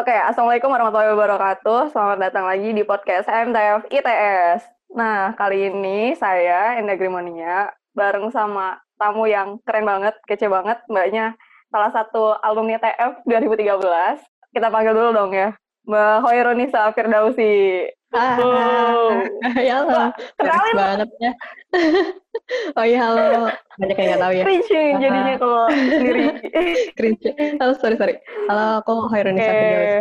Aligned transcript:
Oke, 0.00 0.16
Assalamualaikum 0.16 0.72
warahmatullahi 0.72 1.12
wabarakatuh. 1.12 1.92
Selamat 1.92 2.18
datang 2.24 2.48
lagi 2.48 2.72
di 2.72 2.80
podcast 2.88 3.28
MTF 3.28 3.84
ITS. 3.92 4.64
Nah, 4.96 5.36
kali 5.36 5.68
ini 5.68 6.16
saya, 6.16 6.80
Enda 6.80 6.96
Grimonia, 6.96 7.68
bareng 7.92 8.32
sama 8.32 8.80
tamu 8.96 9.28
yang 9.28 9.60
keren 9.60 9.84
banget, 9.84 10.16
kece 10.24 10.48
banget, 10.48 10.80
mbaknya 10.88 11.36
salah 11.68 11.92
satu 11.92 12.32
alumni 12.40 12.80
TF 12.80 13.28
2013. 13.28 14.24
Kita 14.56 14.72
panggil 14.72 14.96
dulu 14.96 15.12
dong 15.12 15.36
ya, 15.36 15.52
Mbak 15.90 16.16
Hoirunisa 16.22 16.94
Firdausi. 16.94 17.82
Ah, 18.10 18.34
Wow. 18.38 19.22
ya 19.58 19.82
halo, 19.82 20.10
Kenalin 20.34 20.74
banget 20.74 21.08
ya. 21.18 21.32
oh 22.78 22.82
iya 22.82 22.98
halo, 23.06 23.54
banyak 23.78 23.94
yang 23.94 24.06
nggak 24.10 24.22
tahu 24.22 24.32
ya. 24.34 24.44
Cringe 24.46 24.82
jadinya 24.98 25.34
kalau 25.38 25.62
sendiri. 25.70 26.20
Cringe. 26.98 27.30
Oh 27.58 27.74
sorry 27.78 27.94
sorry. 27.94 28.14
Halo, 28.46 28.82
aku 28.82 28.92
Hoirunisa 29.10 29.46
Oke. 29.46 29.54
Firdaus. 29.56 29.94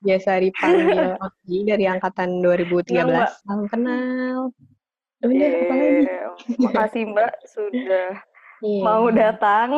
Biasa 0.00 0.30
dipanggil 0.40 1.06
Oki 1.26 1.56
dari 1.62 1.84
angkatan 1.86 2.38
2013. 2.38 2.86
Kenal, 2.86 3.06
Mbak. 3.10 3.30
Salam 3.36 3.60
kenal. 3.66 4.38
Udah, 5.20 5.50
apa 5.50 5.74
lagi? 5.74 6.00
Iya, 6.00 6.18
Makasih 6.58 7.02
Mbak 7.06 7.30
sudah 7.46 8.08
Iya. 8.62 8.82
mau 8.82 9.04
datang. 9.10 9.68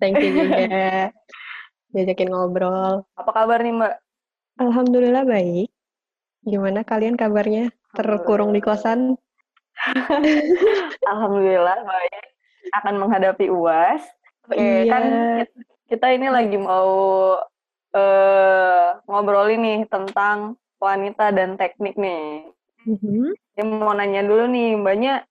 Thank 0.00 0.20
you 0.20 0.36
juga. 0.36 1.08
Diajakin 1.90 2.28
ngobrol. 2.28 3.08
Apa 3.16 3.30
kabar 3.32 3.64
nih 3.64 3.72
Mbak? 3.72 3.94
Alhamdulillah 4.58 5.26
baik. 5.26 5.68
Gimana 6.46 6.86
kalian 6.86 7.18
kabarnya? 7.18 7.74
Terkurung 7.94 8.54
di 8.54 8.62
kosan? 8.62 9.18
Alhamdulillah 11.10 11.82
baik. 11.82 12.22
Akan 12.74 12.94
menghadapi 13.02 13.50
UAS. 13.50 14.02
Oke, 14.46 14.60
Iya. 14.60 14.90
kan 14.90 15.02
kita- 15.90 16.14
ini 16.14 16.28
lagi 16.30 16.54
mau 16.60 16.92
eh 17.94 18.88
ngobrolin 19.06 19.62
nih 19.62 19.80
tentang 19.86 20.58
wanita 20.82 21.30
dan 21.30 21.54
teknik 21.54 21.94
nih. 21.94 22.50
Mhm. 22.84 23.32
Ya, 23.54 23.62
mau 23.64 23.94
nanya 23.94 24.26
dulu 24.26 24.50
nih, 24.50 24.74
Mbaknya 24.76 25.22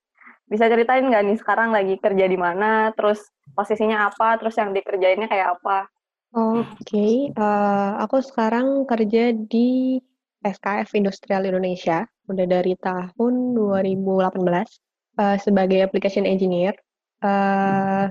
bisa 0.48 0.68
ceritain 0.68 1.04
nggak 1.04 1.24
nih 1.28 1.36
sekarang 1.40 1.70
lagi 1.70 2.00
kerja 2.00 2.24
di 2.24 2.36
mana, 2.40 2.88
terus 2.96 3.20
posisinya 3.52 4.08
apa, 4.08 4.40
terus 4.40 4.56
yang 4.56 4.72
dikerjainnya 4.72 5.28
kayak 5.28 5.60
apa? 5.60 5.86
Oke, 6.34 7.30
eh, 7.30 7.90
aku 8.02 8.18
sekarang 8.18 8.90
kerja 8.90 9.30
di 9.30 10.02
SKF 10.42 10.90
Industrial 10.98 11.46
Indonesia, 11.46 12.02
udah 12.26 12.46
dari 12.50 12.74
tahun 12.74 13.54
2018 13.54 14.66
eh, 15.14 15.38
sebagai 15.38 15.86
application 15.86 16.26
engineer. 16.26 16.74
Eh, 17.22 18.06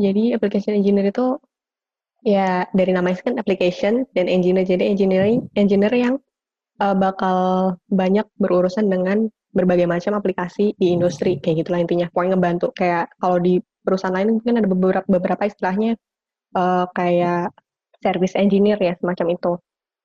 jadi 0.00 0.40
application 0.40 0.72
engineer 0.72 1.12
itu 1.12 1.36
ya 2.24 2.64
dari 2.72 2.96
namanya 2.96 3.20
kan 3.20 3.36
application 3.36 4.08
dan 4.16 4.24
engineer, 4.24 4.64
jadi 4.64 4.80
engineering 4.88 5.44
engineer 5.52 5.92
yang 5.92 6.14
eh, 6.80 6.96
bakal 6.96 7.36
banyak 7.92 8.24
berurusan 8.40 8.88
dengan 8.88 9.28
berbagai 9.52 9.84
macam 9.84 10.16
aplikasi 10.16 10.72
di 10.80 10.96
industri 10.96 11.36
kayak 11.44 11.68
gitulah 11.68 11.84
intinya. 11.84 12.08
Pokoknya 12.08 12.40
ngebantu 12.40 12.72
kayak 12.72 13.12
kalau 13.20 13.36
di 13.36 13.60
perusahaan 13.84 14.16
lain 14.16 14.40
mungkin 14.40 14.64
ada 14.64 14.68
beberapa 14.68 15.04
beberapa 15.04 15.44
istilahnya 15.44 15.92
eh, 16.56 16.86
kayak 16.96 17.52
service 18.06 18.38
engineer 18.38 18.78
ya 18.78 18.94
semacam 19.02 19.34
itu. 19.34 19.52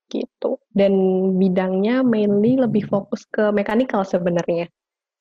Gitu. 0.09 0.57
Dan 0.73 0.93
bidangnya 1.37 2.01
mainly 2.01 2.57
lebih 2.57 2.89
fokus 2.89 3.29
ke 3.29 3.53
mechanical 3.53 4.01
sebenarnya. 4.01 4.65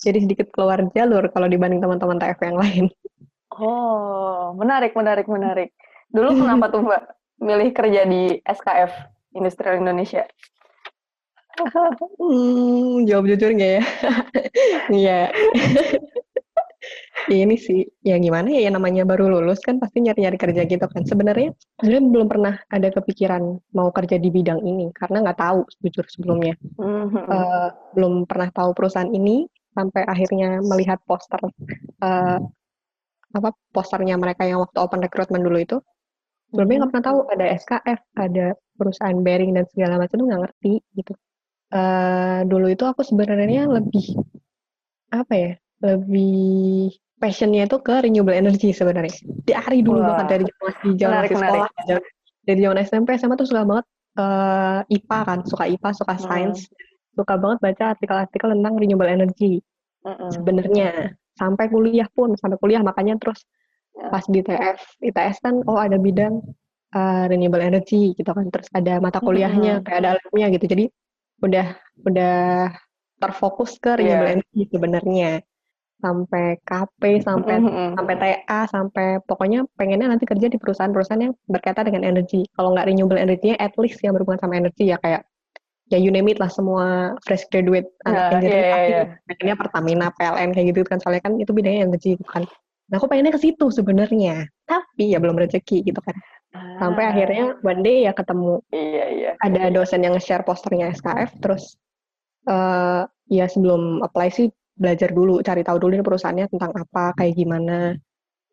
Jadi 0.01 0.25
sedikit 0.25 0.49
keluar 0.49 0.81
jalur 0.97 1.29
kalau 1.29 1.45
dibanding 1.45 1.85
teman-teman 1.85 2.17
TF 2.17 2.41
yang 2.41 2.57
lain. 2.57 2.85
Oh, 3.53 4.57
menarik, 4.57 4.97
menarik, 4.97 5.29
menarik. 5.29 5.77
Dulu 6.09 6.41
kenapa 6.41 6.73
tuh 6.73 6.81
Mbak 6.81 7.03
milih 7.45 7.69
kerja 7.77 8.09
di 8.09 8.41
SKF 8.49 8.93
Industrial 9.37 9.77
Indonesia? 9.77 10.25
hmm, 11.61 13.05
jawab 13.05 13.29
jujur 13.29 13.53
nggak 13.53 13.73
ya? 13.77 13.83
Iya 15.05 15.21
ini 17.29 17.57
sih 17.61 17.85
ya 18.01 18.17
gimana 18.17 18.49
ya 18.49 18.67
yang 18.67 18.81
namanya 18.81 19.05
baru 19.05 19.29
lulus 19.29 19.61
kan 19.61 19.77
pasti 19.77 20.01
nyari-nyari 20.01 20.39
kerja 20.41 20.63
gitu 20.65 20.87
kan. 20.89 21.03
Sebenarnya 21.05 21.53
sebenarnya 21.79 22.05
belum 22.09 22.27
pernah 22.27 22.55
ada 22.73 22.89
kepikiran 22.89 23.43
mau 23.77 23.89
kerja 23.93 24.17
di 24.17 24.29
bidang 24.33 24.65
ini 24.65 24.89
karena 24.97 25.29
nggak 25.29 25.39
tahu 25.39 25.61
jujur 25.85 26.05
sebelumnya. 26.09 26.57
Eh, 26.81 27.69
belum 27.95 28.25
pernah 28.25 28.49
tahu 28.51 28.73
perusahaan 28.73 29.11
ini 29.13 29.45
sampai 29.77 30.03
akhirnya 30.09 30.59
melihat 30.65 30.99
poster 31.05 31.39
eh, 32.03 32.39
apa 33.31 33.49
posternya 33.71 34.19
mereka 34.19 34.43
yang 34.49 34.65
waktu 34.65 34.79
open 34.81 35.05
recruitment 35.05 35.45
dulu 35.45 35.59
itu. 35.61 35.77
Sebelumnya 36.51 36.83
nggak 36.83 36.91
pernah 36.91 37.07
tahu 37.07 37.19
ada 37.31 37.47
SKF 37.63 38.01
ada 38.19 38.47
perusahaan 38.75 39.19
bearing 39.23 39.55
dan 39.55 39.69
segala 39.71 40.01
macam 40.01 40.17
tuh 40.19 40.27
nggak 40.27 40.43
ngerti 40.49 40.73
gitu. 40.97 41.13
Eh, 41.71 42.41
dulu 42.51 42.67
itu 42.67 42.83
aku 42.83 43.07
sebenarnya 43.07 43.71
lebih 43.71 44.19
apa 45.11 45.35
ya 45.35 45.53
lebih 45.81 46.93
passionnya 47.17 47.69
itu 47.69 47.77
ke 47.81 47.95
renewable 48.01 48.33
energy 48.33 48.73
sebenarnya 48.73 49.13
dari 49.45 49.81
dulu 49.81 50.01
Wah. 50.01 50.17
banget 50.17 50.27
dari 50.31 50.45
zaman 50.47 50.65
masih 50.67 50.91
zaman 50.97 51.13
Menarik, 51.13 51.29
masih 51.31 51.37
menarik. 51.37 51.53
sekolah 51.53 51.71
dari- 51.85 52.09
dari 52.41 52.61
zaman 52.65 52.77
SMP 52.81 53.09
SMA 53.15 53.35
tuh 53.37 53.49
suka 53.49 53.63
banget 53.65 53.87
eh, 54.11 54.81
IPA 54.91 55.19
kan 55.23 55.39
suka 55.47 55.65
IPA 55.67 55.91
suka 55.95 56.15
Hmm. 56.17 56.25
sains 56.25 56.59
suka 57.11 57.35
banget 57.37 57.59
baca 57.61 57.85
artikel-artikel 57.95 58.49
tentang 58.53 58.75
renewable 58.75 59.07
energy 59.09 59.53
Mhm. 60.03 60.29
sebenarnya 60.31 60.91
sampai 61.35 61.65
kuliah 61.69 62.09
pun 62.11 62.33
sampai 62.35 62.57
kuliah 62.57 62.81
makanya 62.81 63.17
terus 63.17 63.45
Ya. 63.91 64.07
pas 64.09 64.25
di 64.25 64.41
TF 64.41 64.79
ITS 65.03 65.37
kan 65.41 65.61
oh 65.63 65.77
ada 65.77 65.95
bidang 65.97 66.41
uh, 66.91 67.25
renewable 67.27 67.61
energy 67.61 68.15
gitu 68.15 68.31
kan 68.31 68.47
terus 68.49 68.67
ada 68.71 68.99
mata 68.99 69.19
kuliahnya 69.19 69.79
Mhm. 69.79 69.85
kayak 69.85 69.99
ada 70.01 70.09
alatnya 70.15 70.47
gitu 70.55 70.65
jadi 70.67 70.85
udah 71.41 71.67
udah 72.05 72.39
terfokus 73.19 73.77
ke 73.77 73.95
renewable 73.95 74.27
Iya. 74.27 74.35
energy 74.39 74.61
sebenarnya 74.67 75.31
sampai 76.01 76.57
KP 76.65 77.21
sampai 77.23 77.61
Mhm. 77.61 77.95
sampai 78.01 78.15
TA 78.17 78.61
sampai 78.67 79.07
pokoknya 79.25 79.69
pengennya 79.77 80.09
nanti 80.11 80.25
kerja 80.25 80.49
di 80.49 80.57
perusahaan-perusahaan 80.57 81.31
yang 81.31 81.35
berkaitan 81.47 81.87
dengan 81.87 82.09
energi 82.09 82.45
kalau 82.57 82.73
nggak 82.75 82.89
renewable 82.89 83.21
energy 83.21 83.53
at 83.57 83.73
least 83.77 84.01
yang 84.01 84.17
berhubungan 84.17 84.41
sama 84.41 84.57
energi 84.57 84.91
ya 84.91 84.97
kayak 85.05 85.23
ya 85.91 85.99
you 85.99 86.09
name 86.09 86.27
it 86.31 86.39
lah 86.39 86.49
semua 86.49 87.15
fresh 87.27 87.45
graduate 87.51 87.87
anak 88.07 88.17
Nah, 88.17 88.31
engineering 88.39 88.63
iya, 88.65 88.73
pasti 88.73 88.91
iya. 88.91 89.03
pengennya 89.27 89.57
Pertamina, 89.59 90.07
PLN 90.15 90.51
kayak 90.55 90.67
gitu 90.73 90.81
kan 90.87 90.99
soalnya 91.03 91.23
kan 91.23 91.33
itu 91.37 91.51
bidangnya 91.51 91.83
energi 91.91 92.15
gitu 92.15 92.27
kan. 92.31 92.47
Nah 92.91 92.99
aku 92.99 93.07
pengennya 93.07 93.35
ke 93.35 93.43
situ 93.43 93.67
sebenarnya, 93.71 94.47
tapi 94.67 95.15
ya 95.15 95.19
belum 95.23 95.39
rezeki 95.39 95.87
gitu 95.87 95.99
kan. 96.03 96.15
Sampai 96.79 97.07
Ah, 97.07 97.15
akhirnya 97.15 97.59
one 97.63 97.83
day 97.83 98.07
ya 98.07 98.15
ketemu 98.15 98.59
Iya, 98.75 99.05
iya. 99.15 99.31
ada 99.43 99.71
dosen 99.71 100.03
yang 100.03 100.15
nge-share 100.19 100.43
posternya 100.43 100.91
SKF, 100.95 101.39
terus 101.43 101.75
eh 102.47 103.03
ya 103.31 103.47
sebelum 103.47 104.03
apply 104.03 104.31
sih 104.31 104.51
belajar 104.81 105.13
dulu, 105.13 105.45
cari 105.45 105.61
tahu 105.61 105.77
dulu 105.77 105.93
ini 106.01 106.05
perusahaannya 106.05 106.47
tentang 106.49 106.73
apa, 106.73 107.13
kayak 107.21 107.37
gimana, 107.37 107.93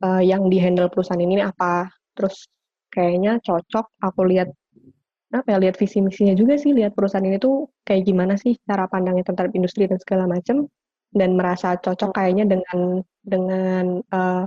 eh, 0.04 0.22
yang 0.28 0.52
di 0.52 0.60
handle 0.60 0.92
perusahaan 0.92 1.24
ini 1.24 1.40
apa, 1.40 1.88
terus 2.12 2.52
kayaknya 2.92 3.40
cocok. 3.40 3.88
Aku 4.04 4.28
lihat 4.28 4.52
apa 5.32 5.48
ya, 5.48 5.58
lihat 5.60 5.80
visi 5.80 6.04
misinya 6.04 6.36
juga 6.36 6.60
sih, 6.60 6.76
lihat 6.76 6.92
perusahaan 6.92 7.24
ini 7.24 7.40
tuh 7.40 7.72
kayak 7.88 8.04
gimana 8.04 8.36
sih 8.36 8.60
cara 8.68 8.92
pandangnya 8.92 9.24
terhadap 9.28 9.56
industri 9.56 9.88
dan 9.88 10.00
segala 10.04 10.28
macam, 10.28 10.68
dan 11.16 11.40
merasa 11.40 11.80
cocok 11.80 12.12
kayaknya 12.12 12.46
dengan 12.60 13.02
dengan 13.24 13.86
eh, 14.04 14.44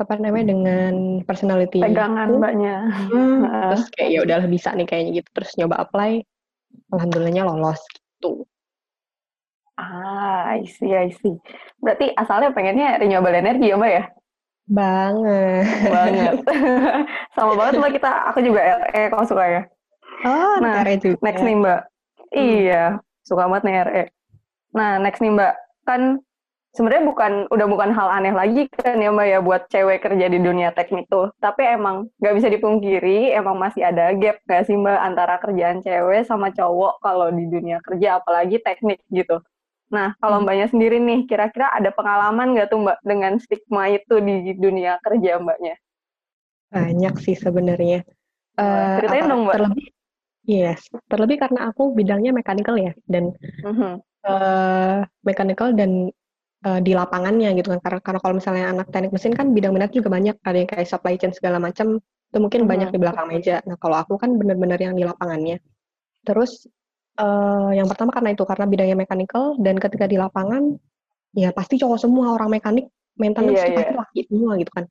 apa 0.00 0.16
namanya 0.16 0.56
dengan 0.56 1.20
personality 1.28 1.84
Pegangan 1.84 2.40
Mbaknya. 2.40 2.76
Hmm, 3.12 3.44
Heeh. 3.44 3.62
terus 3.76 3.84
kayak 3.92 4.10
ya 4.10 4.20
udahlah 4.24 4.48
bisa 4.48 4.72
nih 4.72 4.86
kayaknya 4.88 5.10
gitu 5.20 5.28
terus 5.36 5.50
nyoba 5.60 5.76
apply 5.84 6.24
alhamdulillahnya 6.96 7.44
lolos 7.44 7.80
gitu 7.94 8.48
Ah, 9.80 10.52
I 10.52 10.68
see, 10.68 10.92
I 10.92 11.08
see. 11.08 11.40
Berarti 11.80 12.12
asalnya 12.12 12.52
pengennya 12.52 13.00
renewable 13.00 13.32
energy 13.32 13.72
ya 13.72 13.80
Mbak 13.80 13.92
ya? 13.96 14.04
banget 14.70 15.66
Banget. 15.90 16.34
Sama 17.34 17.52
banget 17.58 17.74
Mbak 17.80 17.92
kita, 17.98 18.10
aku 18.30 18.38
juga 18.44 18.60
RE 18.62 19.02
kalau 19.10 19.24
suka 19.26 19.44
ya. 19.48 19.62
oh 20.28 20.54
Nah, 20.62 20.84
nah, 20.84 20.94
juga 21.00 21.18
Next 21.24 21.42
nih 21.42 21.56
Mbak. 21.58 21.80
Iya, 22.30 22.84
suka 23.26 23.50
banget 23.50 23.62
nih 23.66 23.76
RE. 23.88 24.04
Nah, 24.76 25.02
next 25.02 25.18
nih 25.18 25.32
Mbak. 25.34 25.54
Kan 25.88 26.22
sebenarnya 26.70 27.02
bukan 27.10 27.32
udah 27.50 27.66
bukan 27.66 27.90
hal 27.90 28.08
aneh 28.14 28.30
lagi 28.30 28.70
kan 28.70 29.02
ya 29.02 29.10
Mbak 29.10 29.26
ya 29.26 29.38
buat 29.42 29.62
cewek 29.72 29.98
kerja 30.06 30.26
di 30.30 30.38
dunia 30.38 30.70
teknik 30.70 31.10
tuh. 31.10 31.34
Tapi 31.42 31.66
emang 31.66 32.06
nggak 32.22 32.34
bisa 32.38 32.46
dipungkiri, 32.52 33.34
emang 33.34 33.58
masih 33.58 33.82
ada 33.82 34.14
gap 34.14 34.38
nggak 34.46 34.62
sih 34.70 34.76
Mbak 34.78 34.98
antara 35.02 35.34
kerjaan 35.42 35.82
cewek 35.82 36.22
sama 36.28 36.54
cowok 36.54 37.02
kalau 37.02 37.32
di 37.34 37.48
dunia 37.50 37.82
kerja 37.82 38.22
apalagi 38.22 38.62
teknik 38.62 39.02
gitu. 39.10 39.42
Nah, 39.90 40.14
kalau 40.22 40.38
Hmm. 40.38 40.46
Mbaknya 40.46 40.66
sendiri 40.70 40.96
nih, 41.02 41.26
kira-kira 41.26 41.66
ada 41.74 41.90
pengalaman 41.90 42.54
nggak 42.54 42.70
tuh 42.70 42.78
Mbak 42.78 42.98
dengan 43.02 43.32
stigma 43.42 43.90
itu 43.90 44.22
di 44.22 44.54
dunia 44.54 44.96
kerja 45.02 45.38
Mbaknya? 45.42 45.74
banyak 46.70 47.14
sih 47.18 47.34
sebenarnya 47.34 48.06
Eh, 48.54 48.86
ceritain 48.94 49.26
apa- 49.26 49.30
dong, 49.34 49.42
Mbak. 49.42 49.54
terlebih 49.58 49.86
yes 50.46 50.80
terlebih 51.10 51.36
karena 51.42 51.60
aku 51.66 51.90
bidangnya 51.90 52.30
mechanical 52.30 52.78
ya 52.78 52.94
dan 53.10 53.34
Mhm. 53.66 53.98
eh 54.22 54.98
mechanical 55.26 55.74
dan 55.74 56.14
eh, 56.62 56.80
di 56.86 56.94
lapangannya 56.94 57.58
gitu 57.58 57.74
kan 57.74 57.80
karena 57.82 57.98
karena 57.98 58.20
kalau 58.22 58.34
misalnya 58.38 58.70
anak 58.70 58.86
teknik 58.94 59.10
mesin 59.10 59.34
kan 59.34 59.50
bidang 59.50 59.74
minat 59.74 59.90
juga 59.90 60.14
banyak 60.14 60.38
ada 60.46 60.56
yang 60.62 60.70
kayak 60.70 60.86
supply 60.86 61.18
chain 61.18 61.34
segala 61.34 61.58
macam 61.58 61.98
itu 61.98 62.38
mungkin 62.38 62.70
banyak 62.70 62.94
di 62.94 62.98
belakang 63.02 63.26
meja 63.26 63.58
nah 63.66 63.74
kalau 63.74 63.96
aku 63.98 64.14
kan 64.14 64.30
benar-benar 64.38 64.78
yang 64.78 64.94
di 64.94 65.02
lapangannya 65.02 65.58
Terus 66.22 66.70
uh, 67.20 67.70
yang 67.76 67.86
pertama 67.86 68.10
karena 68.10 68.32
itu 68.32 68.42
karena 68.48 68.64
bidangnya 68.64 68.96
mechanical 68.96 69.54
dan 69.60 69.76
ketika 69.76 70.08
di 70.08 70.16
lapangan 70.16 70.80
ya 71.36 71.52
pasti 71.54 71.78
cowok 71.78 71.98
semua 72.00 72.34
orang 72.34 72.58
mekanik 72.58 72.90
maintenance 73.20 73.60
yeah, 73.60 73.70
pasti 73.76 73.92
yeah. 73.92 74.00
laki 74.00 74.20
semua 74.26 74.50
gitu 74.56 74.72
kan. 74.72 74.84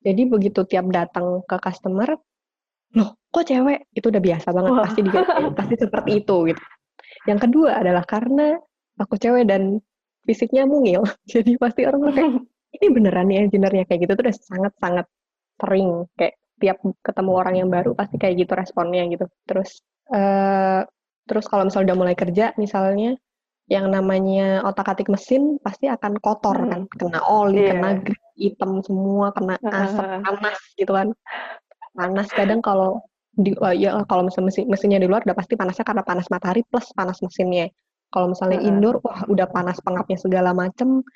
Jadi 0.00 0.22
begitu 0.24 0.60
tiap 0.64 0.88
datang 0.88 1.44
ke 1.44 1.56
customer, 1.60 2.16
loh 2.96 3.10
kok 3.28 3.44
cewek? 3.44 3.84
Itu 3.92 4.08
udah 4.08 4.22
biasa 4.22 4.48
banget 4.50 4.70
Wah. 4.72 4.80
pasti 4.88 5.00
diganti, 5.04 5.42
pasti 5.52 5.74
seperti 5.76 6.10
itu 6.24 6.36
gitu. 6.48 6.62
Yang 7.28 7.38
kedua 7.48 7.70
adalah 7.84 8.04
karena 8.08 8.56
aku 8.96 9.20
cewek 9.20 9.44
dan 9.44 9.76
fisiknya 10.24 10.64
mungil, 10.64 11.04
jadi 11.32 11.52
pasti 11.60 11.84
orang 11.84 12.00
kayak 12.16 12.32
ini 12.80 12.86
beneran 12.88 13.28
nih 13.28 13.38
engineer-nya 13.44 13.84
kayak 13.84 14.08
gitu 14.08 14.12
tuh 14.16 14.24
udah 14.24 14.36
sangat-sangat 14.36 15.06
sering 15.60 16.08
kayak 16.16 16.34
tiap 16.60 16.76
ketemu 17.04 17.32
orang 17.36 17.54
yang 17.56 17.68
baru 17.68 17.92
pasti 17.92 18.16
kayak 18.16 18.40
gitu 18.40 18.52
responnya 18.56 19.04
gitu. 19.12 19.28
Terus 19.44 19.84
uh, 20.12 20.84
terus 21.30 21.46
kalau 21.46 21.70
misalnya 21.70 21.94
udah 21.94 21.98
mulai 22.02 22.16
kerja 22.18 22.50
misalnya 22.58 23.14
yang 23.70 23.86
namanya 23.86 24.66
otak-atik 24.66 25.06
mesin 25.06 25.62
pasti 25.62 25.86
akan 25.86 26.18
kotor 26.18 26.58
hmm. 26.58 26.70
kan, 26.74 26.82
kena 26.90 27.22
oli, 27.22 27.70
yeah. 27.70 27.70
kena 27.70 27.90
hitam 28.34 28.82
semua, 28.82 29.30
kena 29.30 29.54
asap 29.62 30.26
panas 30.26 30.58
gitu 30.74 30.90
kan. 30.90 31.14
Panas 31.94 32.28
kadang 32.34 32.58
kalau 32.58 32.98
di 33.30 33.54
uh, 33.62 33.70
ya 33.70 34.02
kalau 34.10 34.26
misalnya 34.26 34.50
mesin, 34.50 34.64
mesinnya 34.66 34.98
di 34.98 35.06
luar 35.06 35.22
udah 35.22 35.38
pasti 35.38 35.54
panasnya 35.54 35.86
karena 35.86 36.02
panas 36.02 36.26
matahari 36.34 36.66
plus 36.66 36.90
panas 36.98 37.22
mesinnya. 37.22 37.70
Kalau 38.10 38.34
misalnya 38.34 38.58
uh 38.58 38.68
indoor 38.74 38.98
wah 39.06 39.22
udah 39.30 39.46
panas 39.46 39.78
pengapnya 39.86 40.18
segala 40.18 40.50
macem. 40.50 41.06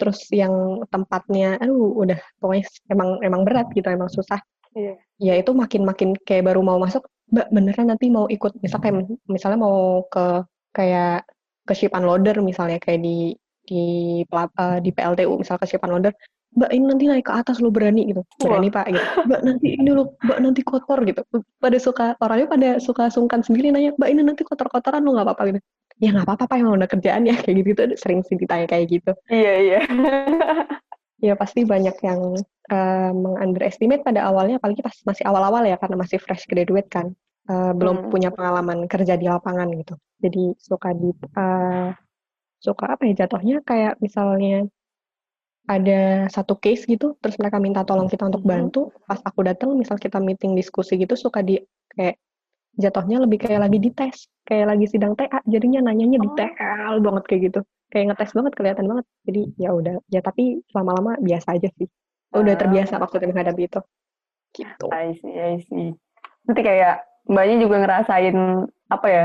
Terus 0.00 0.24
yang 0.32 0.80
tempatnya 0.88 1.60
aduh 1.60 2.00
udah 2.00 2.16
pokoknya 2.40 2.64
emang 2.88 3.20
emang 3.20 3.44
berat 3.44 3.68
gitu, 3.76 3.84
emang 3.92 4.08
susah. 4.08 4.40
Yeah. 4.74 4.96
Ya 5.18 5.34
itu 5.36 5.50
makin-makin 5.50 6.14
kayak 6.22 6.46
baru 6.50 6.62
mau 6.62 6.78
masuk, 6.78 7.06
Mbak 7.30 7.48
beneran 7.50 7.86
nanti 7.90 8.06
mau 8.10 8.26
ikut? 8.30 8.58
Misalnya 8.62 8.82
kayak 8.86 8.96
misalnya 9.26 9.58
mau 9.58 10.06
ke 10.06 10.44
kayak 10.70 11.26
ke 11.66 11.72
ship 11.74 11.92
unloader 11.94 12.38
misalnya 12.42 12.78
kayak 12.82 13.02
di 13.02 13.34
di 13.66 13.84
uh, 14.26 14.78
di 14.82 14.90
PLTU 14.90 15.30
misal 15.38 15.60
ke 15.60 15.66
ship 15.68 15.82
unloader 15.82 16.14
Mbak 16.50 16.70
ini 16.74 16.84
nanti 16.90 17.04
naik 17.06 17.30
ke 17.30 17.32
atas 17.34 17.62
lo 17.62 17.70
berani 17.70 18.10
gitu. 18.10 18.26
Berani 18.42 18.74
Wah. 18.74 18.82
pak 18.82 18.86
gitu. 18.90 19.06
Mbak 19.30 19.40
nanti 19.46 19.66
ini 19.78 19.90
lo 19.94 20.02
Mbak 20.18 20.38
nanti 20.42 20.60
kotor 20.66 20.98
gitu. 21.06 21.22
Pada 21.62 21.78
suka 21.78 22.06
orangnya 22.18 22.46
pada 22.50 22.68
suka 22.82 23.06
sungkan 23.06 23.46
sendiri 23.46 23.70
nanya 23.70 23.94
Mbak 23.94 24.10
ini 24.10 24.22
nanti 24.26 24.42
kotor-kotoran 24.42 25.06
lo 25.06 25.14
nggak 25.14 25.26
apa-apa 25.30 25.42
gitu. 25.54 25.60
Ya 26.02 26.10
nggak 26.10 26.26
apa-apa 26.26 26.44
pak 26.50 26.56
emang 26.58 26.74
udah 26.80 26.90
kerjaan 26.90 27.22
ya 27.28 27.38
kayak 27.38 27.54
gitu 27.62 27.68
gitu 27.76 27.82
sering 27.94 28.26
sih 28.26 28.34
ditanya 28.34 28.66
kayak 28.66 28.86
gitu. 28.98 29.12
Iya 29.30 29.52
iya 29.62 29.80
ya 31.20 31.36
pasti 31.36 31.68
banyak 31.68 31.96
yang 32.00 32.20
uh, 32.72 33.12
meng-underestimate 33.12 34.02
pada 34.02 34.24
awalnya 34.24 34.56
apalagi 34.56 34.80
pas 34.80 34.96
masih 35.04 35.24
awal-awal 35.28 35.62
ya 35.68 35.76
karena 35.76 35.96
masih 36.00 36.16
fresh 36.16 36.48
graduate 36.48 36.88
kan 36.88 37.12
uh, 37.48 37.72
belum 37.76 38.06
hmm. 38.06 38.10
punya 38.12 38.30
pengalaman 38.32 38.88
kerja 38.88 39.14
di 39.20 39.26
lapangan 39.28 39.68
gitu. 39.76 39.94
Jadi 40.20 40.56
suka 40.60 40.90
di 40.96 41.10
uh, 41.36 41.92
suka 42.60 42.84
apa 42.96 43.08
ya 43.08 43.24
jatuhnya 43.24 43.64
kayak 43.64 43.96
misalnya 44.04 44.68
ada 45.70 46.26
satu 46.26 46.58
case 46.58 46.82
gitu, 46.88 47.14
terus 47.22 47.38
mereka 47.38 47.62
minta 47.62 47.86
tolong 47.86 48.10
kita 48.10 48.26
untuk 48.26 48.42
hmm. 48.42 48.50
bantu. 48.50 48.90
Pas 49.06 49.20
aku 49.22 49.46
datang, 49.46 49.76
misal 49.78 50.02
kita 50.02 50.18
meeting 50.18 50.58
diskusi 50.58 50.98
gitu, 50.98 51.14
suka 51.14 51.46
di 51.46 51.62
kayak 51.94 52.18
jatuhnya 52.80 53.20
lebih 53.22 53.44
kayak 53.44 53.60
lagi 53.68 53.78
dites, 53.78 54.26
kayak 54.48 54.72
lagi 54.72 54.86
sidang 54.88 55.12
TA, 55.14 55.38
jadinya 55.44 55.84
nanyanya 55.84 56.18
oh. 56.18 56.24
detail 56.24 56.94
banget 57.04 57.24
kayak 57.28 57.40
gitu, 57.52 57.60
kayak 57.92 58.04
ngetes 58.12 58.32
banget, 58.32 58.52
kelihatan 58.56 58.86
banget. 58.88 59.06
Jadi 59.28 59.42
ya 59.60 59.70
udah, 59.76 59.96
ya 60.08 60.20
tapi 60.24 60.64
lama-lama 60.72 61.20
biasa 61.20 61.60
aja 61.60 61.68
sih. 61.76 61.88
Udah 62.32 62.54
terbiasa 62.56 62.96
waktu 62.96 63.26
menghadapi 63.28 63.62
itu. 63.68 63.80
Gitu. 64.56 64.86
I 64.90 65.14
see, 65.20 65.34
I 65.36 65.54
see. 65.68 65.94
Nanti 66.48 66.60
kayak 66.64 67.04
mbaknya 67.30 67.56
juga 67.62 67.76
ngerasain 67.84 68.36
apa 68.90 69.06
ya 69.06 69.24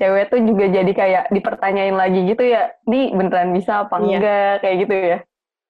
cewek 0.00 0.32
tuh 0.32 0.40
juga 0.40 0.64
jadi 0.72 0.92
kayak 0.96 1.24
dipertanyain 1.28 1.92
lagi 1.92 2.24
gitu 2.24 2.40
ya 2.40 2.72
ini 2.88 3.12
beneran 3.12 3.52
bisa 3.52 3.84
apa 3.84 4.00
iya. 4.00 4.16
enggak 4.16 4.54
kayak 4.64 4.76
gitu 4.86 4.94
ya 4.96 5.18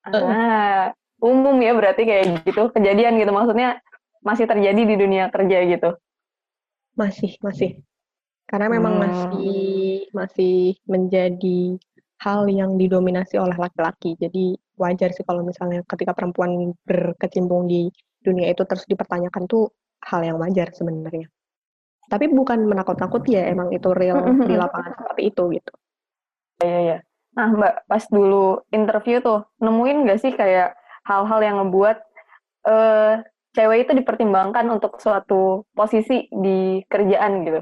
ah 0.06 0.94
umum 1.18 1.58
ya 1.58 1.74
berarti 1.74 2.02
kayak 2.06 2.46
gitu 2.46 2.70
kejadian 2.70 3.18
gitu 3.18 3.34
maksudnya 3.34 3.82
masih 4.22 4.46
terjadi 4.46 4.82
di 4.86 4.94
dunia 4.96 5.32
kerja 5.34 5.58
gitu 5.66 5.90
masih 7.00 7.32
masih 7.40 7.70
karena 8.44 8.68
memang 8.68 9.00
hmm. 9.00 9.02
masih 9.08 9.60
masih 10.12 10.56
menjadi 10.84 11.80
hal 12.20 12.44
yang 12.52 12.76
didominasi 12.76 13.40
oleh 13.40 13.56
laki-laki 13.56 14.12
jadi 14.20 14.60
wajar 14.76 15.12
sih 15.16 15.24
kalau 15.24 15.40
misalnya 15.40 15.80
ketika 15.88 16.12
perempuan 16.12 16.76
berkecimpung 16.84 17.64
di 17.64 17.88
dunia 18.20 18.52
itu 18.52 18.64
terus 18.68 18.84
dipertanyakan 18.84 19.48
tuh 19.48 19.72
hal 20.04 20.20
yang 20.24 20.36
wajar 20.40 20.72
sebenarnya. 20.72 21.28
Tapi 22.10 22.26
bukan 22.26 22.66
menakut-nakut 22.66 23.22
ya, 23.30 23.46
emang 23.46 23.70
itu 23.70 23.92
real 23.94 24.18
di 24.42 24.56
lapangan 24.58 24.98
seperti 24.98 25.22
itu 25.30 25.42
gitu. 25.54 25.72
Iya, 26.64 26.78
iya. 26.82 26.98
Nah, 27.38 27.48
Mbak, 27.54 27.74
pas 27.86 28.04
dulu 28.10 28.58
interview 28.74 29.22
tuh, 29.22 29.46
nemuin 29.62 29.98
nggak 30.08 30.18
sih 30.18 30.32
kayak 30.34 30.74
hal-hal 31.06 31.38
yang 31.38 31.56
ngebuat 31.62 31.98
uh, 32.66 33.22
cewek 33.54 33.88
itu 33.88 33.92
dipertimbangkan 33.98 34.66
untuk 34.70 34.98
suatu 35.02 35.66
posisi 35.74 36.26
di 36.30 36.80
kerjaan 36.86 37.32
gitu? 37.46 37.60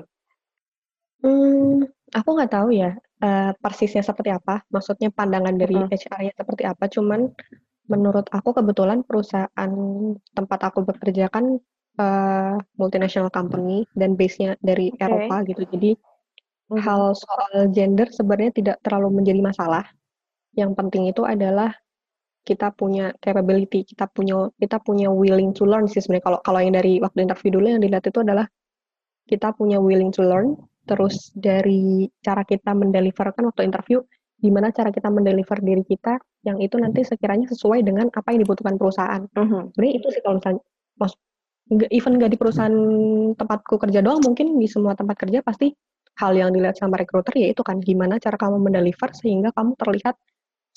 Hmm, 1.18 1.82
aku 2.14 2.28
nggak 2.38 2.52
tahu 2.52 2.68
ya 2.70 2.94
uh, 3.24 3.52
persisnya 3.58 4.04
seperti 4.04 4.30
apa. 4.30 4.62
Maksudnya 4.70 5.10
pandangan 5.10 5.54
dari 5.56 5.76
hmm. 5.76 5.90
HR-nya 5.90 6.32
seperti 6.36 6.62
apa. 6.68 6.84
Cuman 6.86 7.30
menurut 7.88 8.28
aku 8.30 8.52
kebetulan 8.52 9.00
perusahaan 9.02 9.70
tempat 10.36 10.60
aku 10.60 10.84
bekerja 10.84 11.32
kan 11.32 11.56
uh, 11.98 12.54
multinational 12.76 13.32
company 13.32 13.88
dan 13.96 14.14
base-nya 14.14 14.54
dari 14.60 14.92
okay. 14.94 15.04
Eropa 15.08 15.36
gitu. 15.48 15.62
Jadi 15.72 15.90
mm-hmm. 15.96 16.80
hal 16.84 17.16
soal 17.16 17.72
gender 17.72 18.08
sebenarnya 18.12 18.52
tidak 18.54 18.76
terlalu 18.84 19.24
menjadi 19.24 19.40
masalah. 19.40 19.84
Yang 20.54 20.70
penting 20.76 21.10
itu 21.10 21.22
adalah 21.24 21.72
kita 22.48 22.72
punya 22.72 23.12
capability, 23.20 23.84
kita 23.84 24.08
punya 24.08 24.48
kita 24.56 24.80
punya 24.80 25.12
willing 25.12 25.52
to 25.52 25.68
learn 25.68 25.84
sih 25.84 26.00
sebenarnya. 26.00 26.24
Kalau 26.32 26.38
kalau 26.40 26.60
yang 26.64 26.72
dari 26.72 26.96
waktu 27.04 27.28
interview 27.28 27.60
dulu 27.60 27.66
yang 27.76 27.82
dilihat 27.84 28.08
itu 28.08 28.24
adalah 28.24 28.48
kita 29.28 29.52
punya 29.52 29.76
willing 29.76 30.08
to 30.08 30.24
learn, 30.24 30.56
terus 30.88 31.28
dari 31.36 32.08
cara 32.24 32.48
kita 32.48 32.72
mendeliverkan 32.72 33.44
waktu 33.44 33.68
interview, 33.68 34.00
gimana 34.40 34.72
cara 34.72 34.88
kita 34.88 35.12
mendeliver 35.12 35.60
diri 35.60 35.84
kita 35.84 36.16
yang 36.48 36.56
itu 36.64 36.80
nanti 36.80 37.04
sekiranya 37.04 37.44
sesuai 37.52 37.84
dengan 37.84 38.08
apa 38.08 38.32
yang 38.32 38.40
dibutuhkan 38.48 38.80
perusahaan. 38.80 39.28
Mm-hmm. 39.36 39.76
Sebenarnya 39.76 39.94
itu 40.00 40.06
sih 40.08 40.20
kalau 40.24 40.34
misalnya, 40.40 40.62
even 41.92 42.12
nggak 42.16 42.32
di 42.32 42.38
perusahaan 42.40 42.76
tempatku 43.36 43.76
kerja 43.76 44.00
doang, 44.00 44.24
mungkin 44.24 44.56
di 44.56 44.64
semua 44.64 44.96
tempat 44.96 45.20
kerja 45.20 45.44
pasti 45.44 45.76
hal 46.18 46.32
yang 46.34 46.50
dilihat 46.50 46.74
sama 46.80 46.98
recruiter 46.98 47.30
ya 47.38 47.54
itu 47.54 47.62
kan 47.62 47.78
gimana 47.78 48.18
cara 48.18 48.34
kamu 48.34 48.58
mendeliver 48.58 49.12
sehingga 49.14 49.54
kamu 49.54 49.78
terlihat 49.78 50.18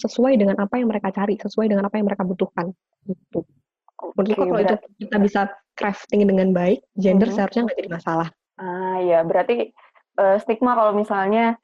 sesuai 0.01 0.33
dengan 0.41 0.57
apa 0.57 0.81
yang 0.81 0.89
mereka 0.89 1.13
cari, 1.13 1.37
sesuai 1.37 1.69
dengan 1.69 1.85
apa 1.85 2.01
yang 2.01 2.09
mereka 2.09 2.25
butuhkan. 2.25 2.73
Gitu. 3.05 3.45
Menurutku 4.17 4.43
kalau 4.49 4.61
itu 4.65 4.75
kita 5.05 5.17
bisa 5.21 5.41
crafting 5.77 6.25
dengan 6.25 6.49
baik, 6.51 6.81
gender 6.97 7.29
uh-huh. 7.29 7.37
seharusnya 7.37 7.69
nggak 7.69 7.79
jadi 7.79 7.91
masalah. 7.93 8.27
Ah 8.57 8.97
ya, 9.01 9.21
berarti 9.21 9.69
uh, 10.17 10.37
stigma 10.41 10.73
kalau 10.73 10.97
misalnya 10.97 11.61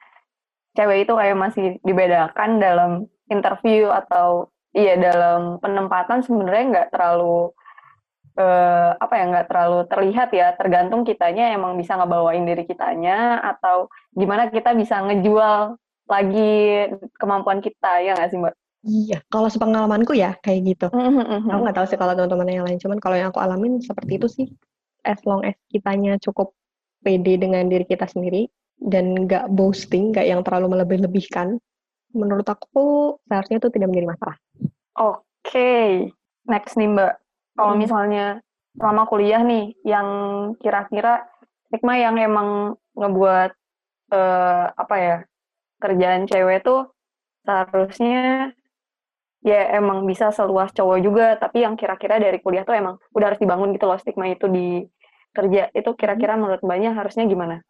cewek 0.78 1.06
itu 1.06 1.12
kayak 1.18 1.36
masih 1.36 1.66
dibedakan 1.82 2.62
dalam 2.62 2.90
interview 3.26 3.90
atau 3.90 4.48
iya 4.72 4.94
dalam 4.94 5.58
penempatan 5.58 6.22
sebenarnya 6.22 6.64
nggak 6.70 6.88
terlalu 6.94 7.50
uh, 8.38 8.94
apa 8.96 9.14
ya 9.18 9.24
nggak 9.34 9.48
terlalu 9.50 9.78
terlihat 9.90 10.28
ya 10.30 10.54
tergantung 10.54 11.02
kitanya 11.02 11.50
emang 11.52 11.74
bisa 11.74 11.98
ngebawain 11.98 12.46
diri 12.46 12.64
kitanya 12.64 13.42
atau 13.42 13.90
gimana 14.14 14.48
kita 14.48 14.72
bisa 14.78 15.02
ngejual 15.02 15.74
lagi 16.08 16.50
kemampuan 17.20 17.60
kita 17.60 18.02
ya 18.02 18.16
nggak 18.16 18.30
sih 18.32 18.40
mbak? 18.40 18.54
Iya, 18.86 19.18
kalau 19.28 19.50
sepengalamanku 19.50 20.14
ya 20.14 20.38
kayak 20.40 20.60
gitu. 20.64 20.86
Mm-hmm. 20.88 21.50
Aku 21.50 21.60
nggak 21.66 21.76
tahu 21.76 21.86
sih 21.90 21.98
kalau 21.98 22.14
teman-teman 22.14 22.48
yang 22.48 22.66
lain, 22.66 22.78
cuman 22.78 22.98
kalau 23.02 23.16
yang 23.18 23.28
aku 23.34 23.42
alamin 23.42 23.82
seperti 23.82 24.16
itu 24.16 24.28
sih. 24.30 24.46
As 25.02 25.20
long 25.26 25.42
as 25.44 25.54
kitanya 25.70 26.16
cukup 26.18 26.54
pede 27.02 27.38
dengan 27.38 27.66
diri 27.66 27.86
kita 27.86 28.06
sendiri 28.06 28.48
dan 28.78 29.26
nggak 29.26 29.50
boasting, 29.50 30.14
nggak 30.14 30.26
yang 30.26 30.40
terlalu 30.46 30.78
melebih-lebihkan, 30.78 31.58
menurut 32.14 32.46
aku 32.46 33.18
seharusnya 33.26 33.58
itu 33.58 33.68
tidak 33.74 33.88
menjadi 33.90 34.08
masalah. 34.14 34.36
Oke, 34.98 35.22
okay. 35.42 35.88
next 36.46 36.78
nih 36.78 36.90
mbak 36.90 37.18
kalau 37.58 37.74
hmm. 37.74 37.82
misalnya 37.82 38.26
selama 38.78 39.02
kuliah 39.10 39.42
nih 39.42 39.74
yang 39.82 40.08
kira-kira 40.62 41.26
stigma 41.66 41.98
yang 41.98 42.14
emang 42.14 42.78
ngebuat 42.94 43.50
uh, 44.14 44.64
apa 44.78 44.96
ya 44.96 45.16
kerjaan 45.78 46.26
cewek 46.26 46.62
tuh 46.66 46.90
seharusnya 47.46 48.52
ya 49.42 49.78
emang 49.78 50.04
bisa 50.04 50.34
seluas 50.34 50.74
cowok 50.74 50.98
juga 51.00 51.26
tapi 51.38 51.62
yang 51.62 51.78
kira-kira 51.78 52.18
dari 52.18 52.42
kuliah 52.42 52.66
tuh 52.66 52.74
emang 52.74 52.98
udah 53.14 53.26
harus 53.32 53.40
dibangun 53.40 53.70
gitu 53.72 53.86
loh 53.86 53.98
stigma 53.98 54.28
itu 54.30 54.46
di 54.50 54.82
kerja. 55.32 55.70
Itu 55.70 55.94
kira-kira 55.94 56.34
menurut 56.34 56.60
mbaknya 56.66 56.90
harusnya 56.98 57.24
gimana? 57.30 57.62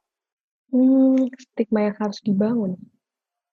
Hmm, 0.72 1.28
stigma 1.36 1.92
yang 1.92 1.96
harus 2.00 2.18
dibangun 2.24 2.76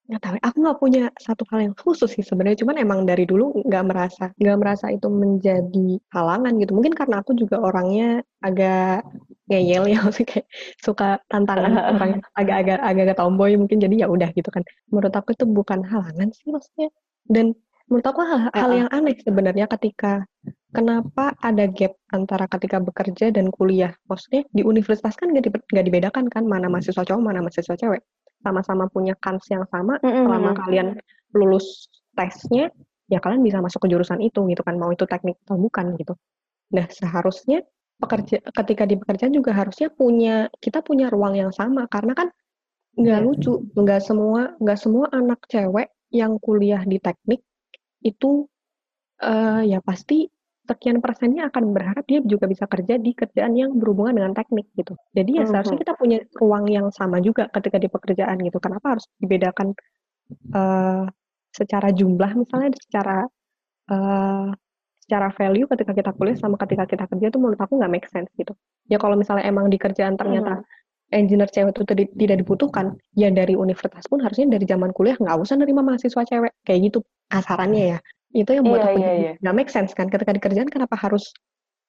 Nggak 0.05 0.21
tahu, 0.21 0.35
aku 0.37 0.57
nggak 0.61 0.77
punya 0.77 1.03
satu 1.17 1.43
hal 1.49 1.59
yang 1.65 1.73
khusus 1.73 2.13
sih 2.13 2.21
sebenarnya, 2.21 2.61
cuman 2.61 2.77
emang 2.77 2.99
dari 3.09 3.25
dulu 3.25 3.57
nggak 3.65 3.83
merasa 3.89 4.29
nggak 4.37 4.57
merasa 4.61 4.85
itu 4.93 5.09
menjadi 5.09 5.97
halangan 6.13 6.53
gitu. 6.61 6.77
Mungkin 6.77 6.93
karena 6.93 7.25
aku 7.25 7.33
juga 7.33 7.57
orangnya 7.57 8.21
agak 8.37 9.01
ngeyel 9.49 9.89
ya 9.89 9.97
maksudnya 10.05 10.27
kayak 10.29 10.47
suka 10.77 11.17
tantangan 11.25 11.97
orang 11.97 12.09
yang 12.17 12.23
agak-agak 12.37 12.77
agak 12.85 13.17
tomboy 13.17 13.57
mungkin. 13.57 13.81
Jadi 13.81 14.05
ya 14.05 14.07
udah 14.07 14.29
gitu 14.37 14.49
kan. 14.53 14.61
Menurut 14.93 15.13
aku 15.17 15.33
itu 15.33 15.45
bukan 15.49 15.81
halangan 15.81 16.29
sih 16.37 16.53
maksudnya. 16.53 16.93
Dan 17.25 17.57
menurut 17.89 18.05
aku 18.05 18.21
hal, 18.21 18.39
hal 18.53 18.71
yang 18.77 18.89
aneh 18.93 19.17
sebenarnya 19.17 19.65
ketika 19.73 20.21
kenapa 20.69 21.33
ada 21.41 21.65
gap 21.65 21.97
antara 22.13 22.45
ketika 22.45 22.77
bekerja 22.77 23.33
dan 23.33 23.49
kuliah? 23.49 23.97
Maksudnya 24.05 24.45
di 24.53 24.61
universitas 24.61 25.17
kan 25.17 25.33
nggak 25.33 25.49
di, 25.49 25.81
dibedakan 25.81 26.29
kan 26.29 26.45
mana 26.45 26.69
mahasiswa 26.69 27.01
cowok 27.01 27.21
mana 27.25 27.41
mahasiswa 27.41 27.73
cewek 27.73 28.05
sama-sama 28.45 28.85
punya 28.93 29.17
kans 29.17 29.49
yang 29.49 29.65
sama 29.73 29.97
mm 29.97 30.05
-hmm. 30.05 30.23
selama 30.29 30.49
kalian 30.53 30.87
lulus 31.33 31.89
tesnya 32.13 32.69
ya 33.09 33.17
kalian 33.17 33.41
bisa 33.41 33.57
masuk 33.61 33.85
ke 33.85 33.87
jurusan 33.89 34.21
itu 34.21 34.45
gitu 34.45 34.61
kan 34.61 34.77
mau 34.77 34.93
itu 34.93 35.05
teknik 35.09 35.41
atau 35.45 35.57
bukan 35.57 35.97
gitu 35.97 36.13
nah 36.69 36.85
seharusnya 36.89 37.65
pekerja 37.97 38.43
ketika 38.51 38.83
di 38.85 38.95
pekerjaan 38.99 39.33
juga 39.33 39.55
harusnya 39.55 39.87
punya 39.89 40.51
kita 40.61 40.83
punya 40.85 41.09
ruang 41.09 41.37
yang 41.37 41.51
sama 41.53 41.87
karena 41.89 42.13
kan 42.13 42.27
nggak 42.95 43.19
iya. 43.19 43.25
lucu 43.25 43.53
nggak 43.75 44.01
semua 44.01 44.55
nggak 44.59 44.79
semua 44.79 45.05
anak 45.11 45.39
cewek 45.51 45.91
yang 46.11 46.39
kuliah 46.39 46.81
di 46.87 46.97
teknik 46.99 47.43
itu 48.03 48.47
uh, 49.19 49.61
ya 49.63 49.83
pasti 49.83 50.31
sekian 50.65 50.97
persennya 50.99 51.47
akan 51.53 51.71
berharap 51.71 52.03
dia 52.09 52.19
juga 52.25 52.49
bisa 52.49 52.65
kerja 52.65 52.97
di 52.97 53.13
kerjaan 53.13 53.53
yang 53.53 53.77
berhubungan 53.77 54.17
dengan 54.17 54.33
teknik 54.33 54.67
gitu. 54.73 54.97
Jadi 55.13 55.37
ya 55.37 55.45
mm-hmm. 55.45 55.49
seharusnya 55.53 55.79
kita 55.79 55.93
punya 55.95 56.19
ruang 56.41 56.65
yang 56.67 56.87
sama 56.89 57.21
juga 57.21 57.47
ketika 57.53 57.77
di 57.77 57.87
pekerjaan 57.87 58.41
gitu. 58.41 58.57
Kenapa 58.57 58.97
harus 58.97 59.05
dibedakan 59.21 59.77
uh, 60.53 61.05
secara 61.53 61.89
jumlah 61.93 62.31
misalnya 62.35 62.73
secara 62.75 63.17
uh, 63.93 64.49
secara 65.05 65.29
value 65.37 65.69
ketika 65.69 65.93
kita 65.93 66.11
kuliah 66.17 66.37
sama 66.37 66.57
ketika 66.57 66.89
kita 66.89 67.05
kerja 67.05 67.25
itu 67.29 67.37
menurut 67.37 67.61
aku 67.61 67.77
nggak 67.77 67.91
make 67.93 68.09
sense 68.09 68.29
gitu. 68.35 68.57
Ya 68.89 68.97
kalau 68.97 69.13
misalnya 69.13 69.45
emang 69.45 69.69
di 69.69 69.77
kerjaan 69.77 70.17
ternyata 70.17 70.65
hmm. 70.65 71.13
engineer 71.13 71.49
cewek 71.53 71.77
itu 71.77 71.81
tidak 72.17 72.37
dibutuhkan, 72.41 72.97
ya 73.13 73.29
dari 73.29 73.53
universitas 73.53 74.01
pun 74.09 74.25
harusnya 74.25 74.57
dari 74.57 74.65
zaman 74.65 74.89
kuliah 74.97 75.13
nggak 75.21 75.37
usah 75.37 75.61
nerima 75.61 75.85
mahasiswa 75.85 76.25
cewek 76.25 76.57
kayak 76.65 76.89
gitu 76.89 77.05
kasarannya 77.29 77.97
ya. 77.97 77.99
Itu 78.35 78.51
yang 78.51 78.67
buat 78.67 78.83
yeah, 78.83 78.91
aku 78.91 78.99
yeah, 78.99 79.15
yeah. 79.15 79.35
nggak 79.39 79.55
make 79.55 79.71
sense 79.71 79.95
kan 79.95 80.11
ketika 80.11 80.35
di 80.35 80.43
kerjaan 80.43 80.67
kenapa 80.67 80.99
harus 80.99 81.31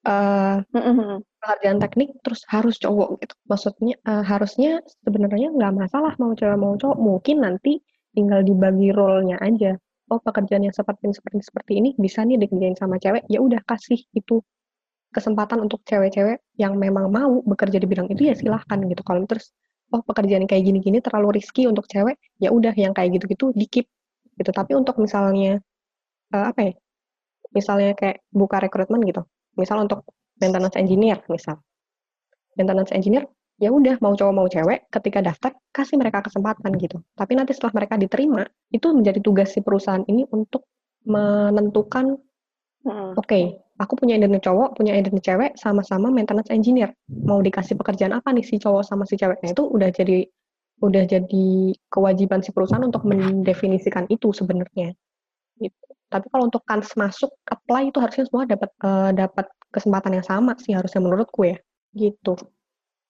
uh, 0.07 0.62
mm-hmm. 0.71 1.26
pekerjaan 1.43 1.79
teknik 1.83 2.15
terus 2.23 2.47
harus 2.47 2.79
cowok 2.79 3.19
gitu. 3.26 3.35
Maksudnya 3.50 3.95
uh, 4.07 4.23
harusnya 4.23 4.79
sebenarnya 5.03 5.50
nggak 5.50 5.75
masalah 5.75 6.15
mau 6.23 6.31
cewek 6.38 6.55
mau 6.55 6.79
cowok, 6.79 6.99
mungkin 7.03 7.43
nanti 7.43 7.83
tinggal 8.15 8.47
dibagi 8.47 8.95
role-nya 8.95 9.37
aja 9.43 9.76
oh 10.11 10.21
pekerjaan 10.23 10.62
yang 10.67 10.75
seperti 10.75 11.11
seperti 11.11 11.43
seperti 11.43 11.73
ini 11.83 11.91
bisa 11.99 12.23
nih 12.23 12.38
dikerjain 12.38 12.79
sama 12.79 12.97
cewek 13.03 13.26
ya 13.26 13.43
udah 13.43 13.59
kasih 13.67 13.99
itu 14.15 14.38
kesempatan 15.11 15.65
untuk 15.65 15.83
cewek-cewek 15.83 16.45
yang 16.61 16.76
memang 16.79 17.11
mau 17.11 17.43
bekerja 17.43 17.81
di 17.81 17.87
bidang 17.88 18.07
itu 18.12 18.31
ya 18.31 18.35
silahkan 18.37 18.79
gitu 18.87 19.03
kalau 19.03 19.25
terus 19.26 19.50
oh 19.91 20.03
pekerjaan 20.03 20.47
kayak 20.47 20.67
gini-gini 20.67 20.99
terlalu 21.03 21.41
riski 21.41 21.67
untuk 21.67 21.87
cewek 21.91 22.19
ya 22.38 22.50
udah 22.55 22.75
yang 22.75 22.95
kayak 22.95 23.19
gitu-gitu 23.19 23.50
dikip 23.55 23.87
gitu 24.37 24.50
tapi 24.53 24.76
untuk 24.76 24.99
misalnya 25.00 25.59
uh, 26.35 26.47
apa 26.50 26.61
ya? 26.71 26.73
Misalnya 27.54 27.95
kayak 27.95 28.26
buka 28.35 28.59
rekrutmen 28.59 29.04
gitu. 29.06 29.23
Misal 29.56 29.85
untuk 29.87 30.04
maintenance 30.40 30.76
engineer 30.76 31.18
misal. 31.30 31.61
Maintenance 32.56 32.92
engineer 32.92 33.25
ya 33.56 33.73
udah 33.73 33.97
mau 34.04 34.12
cowok 34.12 34.35
mau 34.37 34.45
cewek 34.45 34.92
ketika 34.92 35.25
daftar 35.25 35.56
kasih 35.73 35.97
mereka 35.97 36.21
kesempatan 36.25 36.76
gitu. 36.76 37.00
Tapi 37.16 37.33
nanti 37.37 37.56
setelah 37.56 37.80
mereka 37.83 37.97
diterima 37.97 38.45
itu 38.68 38.92
menjadi 38.92 39.21
tugas 39.25 39.56
si 39.56 39.64
perusahaan 39.64 40.04
ini 40.04 40.28
untuk 40.28 40.68
menentukan 41.06 42.18
hmm. 42.83 43.14
oke 43.14 43.25
okay, 43.25 43.62
aku 43.78 43.95
punya 43.95 44.18
identitas 44.18 44.50
cowok 44.50 44.75
punya 44.75 44.92
identitas 44.99 45.25
cewek 45.25 45.50
sama-sama 45.56 46.12
maintenance 46.12 46.52
engineer. 46.52 46.92
Mau 47.09 47.40
dikasih 47.40 47.80
pekerjaan 47.80 48.12
apa 48.12 48.28
nih 48.37 48.45
si 48.45 48.61
cowok 48.61 48.85
sama 48.85 49.09
si 49.09 49.16
ceweknya 49.16 49.56
itu 49.56 49.64
udah 49.64 49.88
jadi 49.88 50.28
udah 50.85 51.09
jadi 51.09 51.73
kewajiban 51.88 52.45
si 52.45 52.52
perusahaan 52.52 52.85
untuk 52.85 53.09
mendefinisikan 53.09 54.04
itu 54.12 54.37
sebenarnya. 54.37 54.92
Gitu 55.56 55.86
tapi 56.16 56.26
kalau 56.32 56.44
untuk 56.49 56.62
kans 56.64 56.88
masuk 56.96 57.30
apply 57.46 57.92
itu 57.92 57.99
harusnya 58.00 58.25
semua 58.26 58.44
dapat 58.49 58.70
uh, 58.82 59.12
dapat 59.12 59.46
kesempatan 59.70 60.16
yang 60.16 60.26
sama 60.26 60.56
sih 60.58 60.73
harusnya 60.73 61.04
menurutku 61.04 61.44
ya 61.44 61.56
gitu 61.92 62.35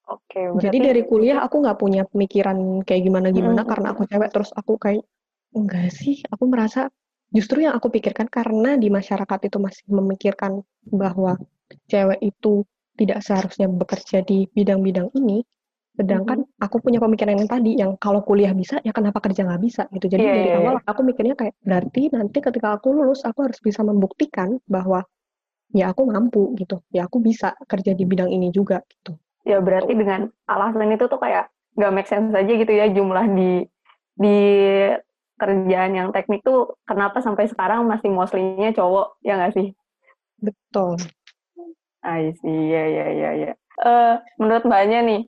Oke, 0.06 0.38
berarti... 0.38 0.70
Jadi 0.70 0.78
dari 0.78 1.02
kuliah 1.02 1.42
aku 1.42 1.66
nggak 1.66 1.78
punya 1.82 2.06
pemikiran 2.06 2.86
kayak 2.86 3.02
gimana-gimana 3.10 3.66
hmm. 3.66 3.70
karena 3.75 3.86
aku 3.90 4.02
cewek 4.06 4.30
terus 4.30 4.50
aku 4.54 4.78
kayak 4.78 5.02
enggak 5.50 5.90
sih, 5.90 6.22
aku 6.30 6.46
merasa 6.46 6.86
justru 7.34 7.66
yang 7.66 7.75
aku 7.75 7.90
pikirkan 7.90 8.30
karena 8.30 8.78
di 8.78 8.86
masyarakat 8.86 9.50
itu 9.50 9.58
masih 9.58 9.82
memikirkan 9.90 10.62
bahwa 10.86 11.34
cewek 11.90 12.22
itu 12.22 12.62
tidak 12.94 13.18
seharusnya 13.26 13.66
bekerja 13.66 14.22
di 14.22 14.46
bidang-bidang 14.54 15.10
ini, 15.18 15.42
sedangkan 15.96 16.44
hmm. 16.44 16.64
aku 16.64 16.76
punya 16.84 17.00
pemikiran 17.00 17.40
yang 17.40 17.48
tadi 17.48 17.72
yang 17.80 17.96
kalau 17.96 18.20
kuliah 18.20 18.52
bisa 18.52 18.78
ya 18.84 18.92
kenapa 18.92 19.18
kerja 19.24 19.48
nggak 19.48 19.62
bisa 19.64 19.82
gitu. 19.96 20.06
Jadi 20.12 20.22
yeah, 20.22 20.34
dari 20.36 20.50
yeah, 20.52 20.60
awal 20.60 20.76
yeah. 20.76 20.90
aku 20.92 21.00
mikirnya 21.02 21.34
kayak 21.34 21.56
berarti 21.64 22.12
nanti 22.12 22.38
ketika 22.44 22.76
aku 22.76 22.92
lulus 22.92 23.24
aku 23.24 23.48
harus 23.48 23.58
bisa 23.64 23.80
membuktikan 23.80 24.60
bahwa 24.68 25.02
ya 25.74 25.90
aku 25.90 26.06
mampu 26.06 26.54
gitu, 26.60 26.78
ya 26.94 27.10
aku 27.10 27.18
bisa 27.18 27.58
kerja 27.66 27.90
di 27.96 28.06
bidang 28.06 28.30
ini 28.30 28.54
juga 28.54 28.84
gitu 28.86 29.18
ya 29.46 29.62
berarti 29.62 29.94
dengan 29.94 30.26
alasan 30.50 30.90
itu 30.90 31.06
tuh 31.06 31.22
kayak 31.22 31.46
nggak 31.78 31.94
make 31.94 32.10
sense 32.10 32.34
aja 32.34 32.50
gitu 32.50 32.72
ya 32.74 32.90
jumlah 32.90 33.24
di 33.30 33.62
di 34.18 34.38
kerjaan 35.38 35.92
yang 35.94 36.08
teknik 36.10 36.42
tuh 36.42 36.74
kenapa 36.82 37.22
sampai 37.22 37.46
sekarang 37.46 37.86
masih 37.86 38.10
mostly-nya 38.10 38.74
cowok 38.74 39.22
ya 39.22 39.38
nggak 39.38 39.54
sih? 39.54 39.68
Betul. 40.42 40.98
I 42.02 42.32
see, 42.40 42.72
ya 42.72 42.84
ya 42.88 43.06
ya 43.12 43.30
ya. 43.36 43.52
Uh, 43.76 44.16
menurut 44.40 44.64
mbaknya 44.64 45.04
nih, 45.04 45.20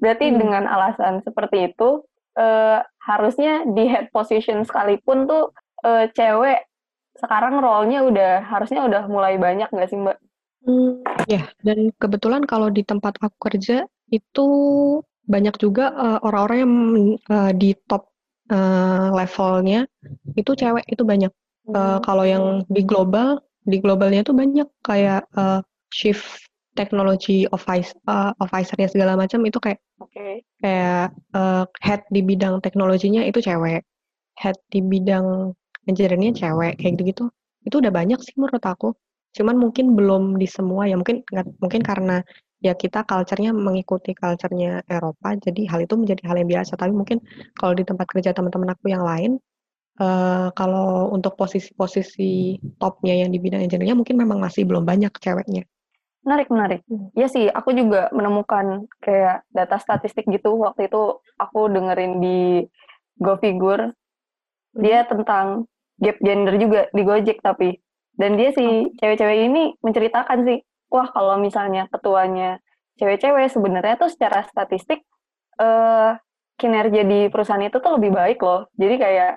berarti 0.00 0.32
hmm. 0.32 0.36
dengan 0.36 0.64
alasan 0.68 1.24
seperti 1.24 1.72
itu 1.72 2.04
uh, 2.36 2.80
harusnya 3.04 3.64
di 3.72 3.88
head 3.88 4.12
position 4.12 4.62
sekalipun 4.62 5.24
tuh 5.28 5.52
uh, 5.84 6.06
cewek 6.12 6.64
sekarang 7.16 7.64
role-nya 7.64 8.04
udah 8.04 8.32
harusnya 8.44 8.84
udah 8.84 9.08
mulai 9.08 9.40
banyak 9.40 9.72
nggak 9.72 9.88
sih 9.88 9.96
mbak? 9.96 10.20
Hmm, 10.66 11.00
ya, 11.30 11.46
dan 11.62 11.94
kebetulan 11.96 12.42
kalau 12.44 12.68
di 12.68 12.82
tempat 12.82 13.16
aku 13.22 13.38
kerja 13.48 13.86
itu 14.10 14.48
banyak 15.26 15.54
juga 15.58 15.94
uh, 15.94 16.18
orang-orang 16.22 16.58
yang 16.58 16.74
uh, 17.30 17.50
di 17.54 17.74
top 17.86 18.10
uh, 18.50 19.14
levelnya 19.14 19.86
itu 20.34 20.52
cewek 20.54 20.86
itu 20.90 21.02
banyak. 21.02 21.32
Uh, 21.66 21.98
kalau 21.98 22.22
yang 22.22 22.62
di 22.70 22.86
global, 22.86 23.42
di 23.66 23.82
globalnya 23.82 24.22
itu 24.22 24.30
banyak 24.30 24.70
kayak 24.86 25.26
uh, 25.34 25.58
shift 25.90 26.45
teknologi 26.76 27.48
office 27.50 27.96
uh, 28.06 28.36
officernya 28.38 28.92
segala 28.92 29.16
macam 29.16 29.40
itu 29.48 29.58
kayak 29.58 29.80
okay. 29.98 30.44
kayak 30.60 31.10
uh, 31.32 31.64
head 31.80 32.04
di 32.12 32.20
bidang 32.20 32.60
teknologinya 32.60 33.24
itu 33.24 33.40
cewek, 33.40 33.82
head 34.38 34.56
di 34.70 34.84
bidang 34.84 35.56
engineeringnya 35.88 36.36
cewek 36.36 36.76
kayak 36.78 36.92
gitu-gitu. 37.00 37.32
Itu 37.64 37.80
udah 37.80 37.90
banyak 37.90 38.20
sih 38.20 38.36
menurut 38.36 38.62
aku. 38.62 38.92
Cuman 39.34 39.56
mungkin 39.56 39.96
belum 39.96 40.36
di 40.36 40.46
semua 40.46 40.84
ya 40.88 40.96
mungkin 41.00 41.24
mungkin 41.58 41.80
karena 41.80 42.20
ya 42.64 42.72
kita 42.72 43.04
culture-nya 43.04 43.52
mengikuti 43.52 44.16
culture-nya 44.16 44.80
Eropa 44.88 45.36
jadi 45.36 45.68
hal 45.68 45.84
itu 45.84 45.94
menjadi 46.00 46.22
hal 46.24 46.36
yang 46.40 46.48
biasa 46.56 46.72
tapi 46.80 46.92
mungkin 46.92 47.20
kalau 47.52 47.76
di 47.76 47.84
tempat 47.84 48.08
kerja 48.08 48.32
teman-teman 48.32 48.72
aku 48.72 48.88
yang 48.88 49.04
lain 49.04 49.36
uh, 50.00 50.48
kalau 50.56 51.12
untuk 51.12 51.36
posisi-posisi 51.36 52.56
topnya 52.80 53.12
yang 53.24 53.28
di 53.28 53.38
bidang 53.38 53.60
engineering 53.60 54.00
mungkin 54.00 54.16
memang 54.16 54.40
masih 54.40 54.64
belum 54.64 54.88
banyak 54.88 55.12
ceweknya 55.20 55.68
menarik 56.26 56.48
menarik 56.50 56.80
hmm. 56.90 57.14
Iya 57.14 57.28
sih 57.30 57.46
aku 57.46 57.70
juga 57.72 58.10
menemukan 58.10 58.90
kayak 58.98 59.46
data 59.54 59.78
statistik 59.78 60.26
gitu 60.26 60.58
waktu 60.58 60.90
itu 60.90 61.22
aku 61.38 61.70
dengerin 61.70 62.18
di 62.18 62.66
GoFigure 63.22 63.94
hmm. 63.94 64.82
dia 64.82 65.06
tentang 65.06 65.70
gap 65.96 66.18
gender 66.20 66.58
juga 66.60 66.80
di 66.92 67.02
Gojek 67.06 67.40
tapi 67.40 67.80
dan 68.16 68.40
dia 68.40 68.50
si 68.56 68.64
cewek-cewek 68.96 69.38
ini 69.52 69.76
menceritakan 69.84 70.48
sih, 70.48 70.58
wah 70.88 71.08
kalau 71.12 71.36
misalnya 71.36 71.84
ketuanya 71.92 72.56
cewek-cewek 72.96 73.52
sebenarnya 73.52 74.00
tuh 74.00 74.08
secara 74.08 74.40
statistik 74.48 75.04
uh, 75.60 76.16
kinerja 76.56 77.04
di 77.04 77.28
perusahaan 77.28 77.60
itu 77.60 77.76
tuh 77.76 78.00
lebih 78.00 78.16
baik 78.16 78.40
loh. 78.40 78.72
Jadi 78.80 78.94
kayak 78.96 79.32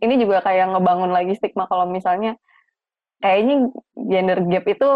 ini 0.00 0.14
juga 0.16 0.40
kayak 0.40 0.72
ngebangun 0.72 1.12
lagi 1.12 1.36
stigma 1.36 1.68
kalau 1.68 1.84
misalnya 1.84 2.40
kayaknya 3.20 3.72
gender 3.96 4.38
gap 4.50 4.64
itu 4.68 4.90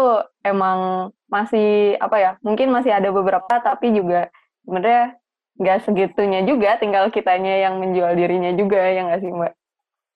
emang 0.45 1.09
masih 1.31 1.97
apa 1.97 2.17
ya 2.19 2.31
mungkin 2.45 2.69
masih 2.69 2.93
ada 2.93 3.09
beberapa 3.09 3.59
tapi 3.63 3.95
juga 3.95 4.29
sebenarnya 4.63 5.17
nggak 5.61 5.79
segitunya 5.85 6.41
juga 6.45 6.77
tinggal 6.77 7.09
kitanya 7.09 7.69
yang 7.69 7.81
menjual 7.81 8.13
dirinya 8.17 8.51
juga 8.55 8.81
yang 8.91 9.09
nggak 9.09 9.21
sih 9.21 9.31
mbak 9.31 9.53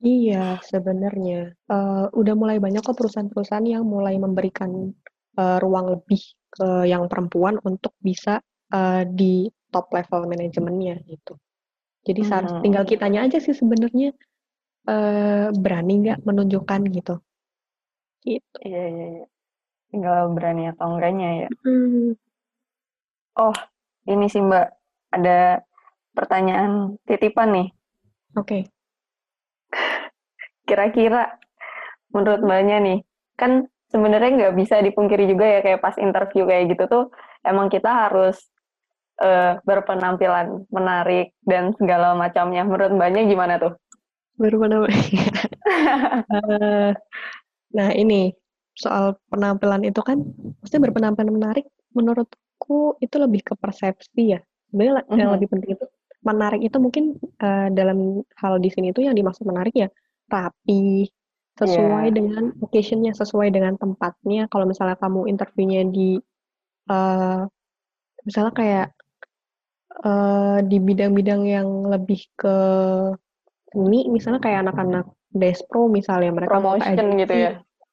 Iya, 0.04 0.60
sebenarnya, 0.60 1.56
uh, 1.72 2.12
udah 2.12 2.36
mulai 2.36 2.60
banyak 2.60 2.84
kok 2.84 3.00
perusahaan-perusahaan 3.00 3.64
yang 3.64 3.88
mulai 3.88 4.20
memberikan, 4.20 4.92
uh, 5.40 5.58
ruang 5.64 5.98
lebih 5.98 6.20
ke 6.52 6.86
yang 6.86 7.08
perempuan 7.08 7.58
untuk 7.64 7.96
bisa, 8.04 8.44
uh, 8.76 9.02
di 9.08 9.48
top 9.72 9.90
level 9.96 10.28
manajemennya 10.28 11.00
gitu. 11.08 11.40
Jadi 12.06 12.22
hmm. 12.22 12.62
tinggal 12.62 12.84
kitanya 12.86 13.26
aja 13.26 13.40
sih 13.40 13.56
sebenarnya, 13.56 14.14
uh, 14.86 15.50
berani 15.56 15.94
nggak 16.06 16.22
menunjukkan 16.28 16.82
gitu. 16.92 17.16
Gitu. 18.26 18.58
Iya 18.66 18.84
iya 18.90 19.06
iya. 19.22 19.26
Tinggal 19.94 20.34
berani 20.34 20.74
atau 20.74 20.98
enggaknya 20.98 21.30
ya. 21.46 21.50
Hmm. 21.62 22.18
Oh, 23.38 23.56
ini 24.10 24.26
sih 24.28 24.42
Mbak, 24.42 24.68
ada 25.14 25.62
pertanyaan 26.18 26.98
titipan 27.06 27.50
nih. 27.54 27.68
Oke. 28.36 28.48
Okay. 28.48 28.62
Kira-kira 30.68 31.38
menurut 32.10 32.42
Mbaknya 32.42 32.78
nih, 32.82 33.00
kan 33.38 33.70
sebenarnya 33.94 34.32
nggak 34.36 34.56
bisa 34.58 34.82
dipungkiri 34.82 35.30
juga 35.30 35.46
ya 35.46 35.60
kayak 35.62 35.84
pas 35.84 35.96
interview 36.02 36.50
kayak 36.50 36.74
gitu 36.74 36.84
tuh 36.90 37.04
emang 37.46 37.70
kita 37.70 37.88
harus 37.88 38.50
uh, 39.22 39.62
berpenampilan 39.64 40.66
menarik 40.74 41.32
dan 41.46 41.72
segala 41.78 42.18
macamnya. 42.18 42.66
Menurut 42.66 42.92
Mbaknya 42.96 43.24
gimana 43.30 43.54
tuh? 43.62 43.74
Berpenampilan. 44.36 44.96
uh, 46.36 46.92
nah 47.76 47.92
ini 47.92 48.32
soal 48.76 49.20
penampilan 49.32 49.84
itu 49.88 50.00
kan, 50.04 50.20
maksudnya 50.60 50.92
berpenampilan 50.92 51.32
menarik 51.32 51.66
menurutku 51.96 53.00
itu 53.00 53.16
lebih 53.16 53.42
ke 53.44 53.54
persepsi 53.56 54.36
ya. 54.36 54.40
Sebenarnya 54.72 55.04
mm 55.04 55.08
-hmm. 55.08 55.20
yang 55.20 55.32
lebih 55.36 55.48
penting 55.52 55.72
itu 55.80 55.86
menarik 56.26 56.62
itu 56.66 56.78
mungkin 56.82 57.16
uh, 57.40 57.70
dalam 57.72 58.26
hal 58.42 58.58
di 58.58 58.70
sini 58.74 58.90
itu 58.92 59.06
yang 59.06 59.14
dimaksud 59.16 59.46
menarik 59.46 59.72
ya 59.78 59.88
rapi, 60.28 61.08
sesuai 61.56 62.12
yeah. 62.12 62.16
dengan 62.18 62.44
occasionnya, 62.60 63.14
sesuai 63.16 63.48
dengan 63.54 63.80
tempatnya. 63.80 64.50
Kalau 64.52 64.66
misalnya 64.68 64.98
kamu 65.00 65.32
interviewnya 65.32 65.88
di 65.88 66.20
uh, 66.92 67.48
misalnya 68.26 68.54
kayak 68.58 68.88
uh, 70.04 70.60
di 70.66 70.78
bidang-bidang 70.82 71.42
yang 71.48 71.68
lebih 71.88 72.26
ke 72.36 72.58
seni, 73.72 74.10
misalnya 74.12 74.42
kayak 74.44 74.68
anak-anak 74.68 75.06
despro 75.36 75.92
misalnya 75.92 76.32
mereka 76.32 76.58
promotion 76.58 77.08
gitu 77.20 77.34
ya. 77.36 77.52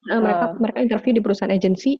Uh, 0.09 0.19
mereka 0.19 0.45
uh. 0.47 0.51
mereka 0.59 0.77
interview 0.83 1.11
di 1.15 1.21
perusahaan 1.23 1.53
agensi 1.53 1.95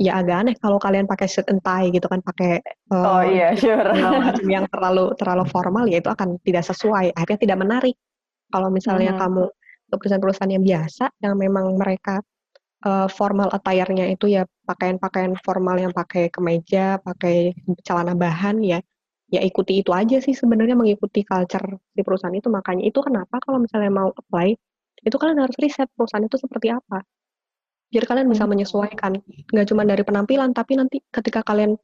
ya 0.00 0.22
agak 0.22 0.36
aneh 0.46 0.54
kalau 0.56 0.78
kalian 0.80 1.04
pakai 1.04 1.26
suit 1.28 1.44
and 1.50 1.60
tie 1.60 1.92
gitu 1.92 2.06
kan 2.08 2.22
pakai 2.22 2.62
uh, 2.94 3.20
oh 3.20 3.22
iya 3.26 3.52
sure 3.60 3.90
macam 4.00 4.46
yang 4.48 4.64
terlalu 4.70 5.12
terlalu 5.18 5.44
formal 5.50 5.84
ya 5.84 5.98
itu 5.98 6.08
akan 6.08 6.40
tidak 6.40 6.64
sesuai 6.64 7.12
akhirnya 7.12 7.40
tidak 7.42 7.58
menarik 7.58 7.96
kalau 8.48 8.72
misalnya 8.72 9.12
hmm. 9.12 9.20
kamu 9.20 9.44
ke 9.90 9.94
perusahaan-perusahaan 9.98 10.54
yang 10.54 10.64
biasa 10.64 11.04
yang 11.20 11.34
memang 11.34 11.74
mereka 11.74 12.22
uh, 12.86 13.10
formal 13.10 13.50
attire-nya 13.50 14.08
itu 14.14 14.30
ya 14.30 14.46
pakaian-pakaian 14.64 15.34
formal 15.42 15.76
yang 15.76 15.92
pakai 15.92 16.30
kemeja 16.30 17.02
pakai 17.02 17.52
celana 17.82 18.14
bahan 18.14 18.62
ya 18.62 18.78
ya 19.30 19.40
ikuti 19.44 19.82
itu 19.82 19.94
aja 19.94 20.18
sih 20.18 20.34
sebenarnya 20.34 20.74
mengikuti 20.74 21.22
culture 21.22 21.78
di 21.94 22.02
perusahaan 22.02 22.34
itu 22.34 22.50
makanya 22.50 22.82
itu 22.88 22.98
kenapa 22.98 23.38
kalau 23.42 23.62
misalnya 23.62 23.90
mau 23.90 24.10
apply 24.10 24.58
itu 25.00 25.16
kalian 25.16 25.40
harus 25.40 25.56
riset 25.56 25.88
perusahaan 25.96 26.24
itu 26.24 26.36
seperti 26.36 26.72
apa. 26.72 27.00
Biar 27.90 28.04
kalian 28.06 28.28
bisa 28.30 28.44
hmm. 28.46 28.52
menyesuaikan. 28.54 29.12
Nggak 29.50 29.66
cuma 29.72 29.82
dari 29.82 30.02
penampilan 30.06 30.54
tapi 30.54 30.78
nanti 30.78 31.02
ketika 31.10 31.42
kalian 31.42 31.74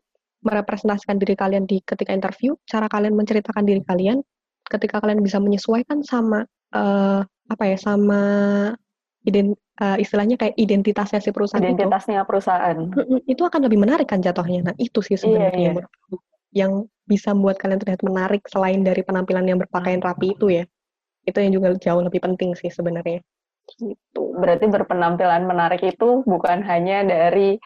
merepresentasikan 0.45 1.17
diri 1.19 1.35
kalian 1.35 1.65
di 1.65 1.83
ketika 1.83 2.13
interview 2.13 2.55
cara 2.69 2.87
kalian 2.87 3.17
menceritakan 3.17 3.67
diri 3.67 3.83
kalian 3.83 4.21
ketika 4.67 5.03
kalian 5.03 5.23
bisa 5.25 5.43
menyesuaikan 5.43 6.03
sama 6.07 6.45
uh, 6.75 7.23
apa 7.47 7.65
ya 7.67 7.79
sama 7.79 8.23
ident, 9.27 9.59
uh, 9.83 9.99
istilahnya 9.99 10.39
kayak 10.39 10.55
identitasnya 10.55 11.19
si 11.23 11.31
perusahaan 11.35 11.63
identitasnya 11.63 12.23
itu, 12.23 12.29
perusahaan 12.29 12.79
itu 13.27 13.43
akan 13.43 13.61
lebih 13.67 13.79
menarik 13.83 14.07
kan 14.07 14.23
jatuhnya. 14.23 14.71
Nah 14.71 14.75
itu 14.79 15.03
sih 15.03 15.19
sebenarnya 15.19 15.55
iya, 15.55 15.73
iya. 15.83 15.85
yang 16.55 16.73
bisa 17.07 17.35
membuat 17.35 17.59
kalian 17.63 17.79
terlihat 17.83 18.03
menarik 18.03 18.43
selain 18.51 18.83
dari 18.83 19.03
penampilan 19.03 19.47
yang 19.47 19.59
berpakaian 19.63 20.03
rapi 20.03 20.35
itu 20.35 20.63
ya 20.63 20.65
itu 21.27 21.39
yang 21.43 21.53
juga 21.53 21.69
jauh 21.77 22.03
lebih 22.07 22.23
penting 22.23 22.55
sih 22.55 22.71
sebenarnya 22.71 23.21
Gitu. 23.75 24.23
Berarti 24.39 24.71
berpenampilan 24.71 25.43
menarik 25.43 25.83
itu 25.83 26.23
bukan 26.23 26.63
hanya 26.63 27.03
dari 27.03 27.59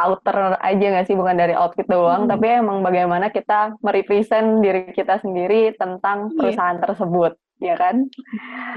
outer 0.00 0.56
aja 0.64 0.84
nggak 0.96 1.04
sih, 1.04 1.12
bukan 1.12 1.36
dari 1.36 1.52
outfit 1.52 1.84
doang, 1.84 2.24
hmm. 2.24 2.30
tapi 2.32 2.46
emang 2.48 2.80
bagaimana 2.80 3.28
kita 3.28 3.76
merepresent 3.84 4.64
diri 4.64 4.88
kita 4.96 5.20
sendiri 5.20 5.76
tentang 5.76 6.32
iya. 6.32 6.36
perusahaan 6.40 6.78
yeah. 6.80 6.84
tersebut, 6.88 7.32
ya 7.60 7.74
kan? 7.76 8.08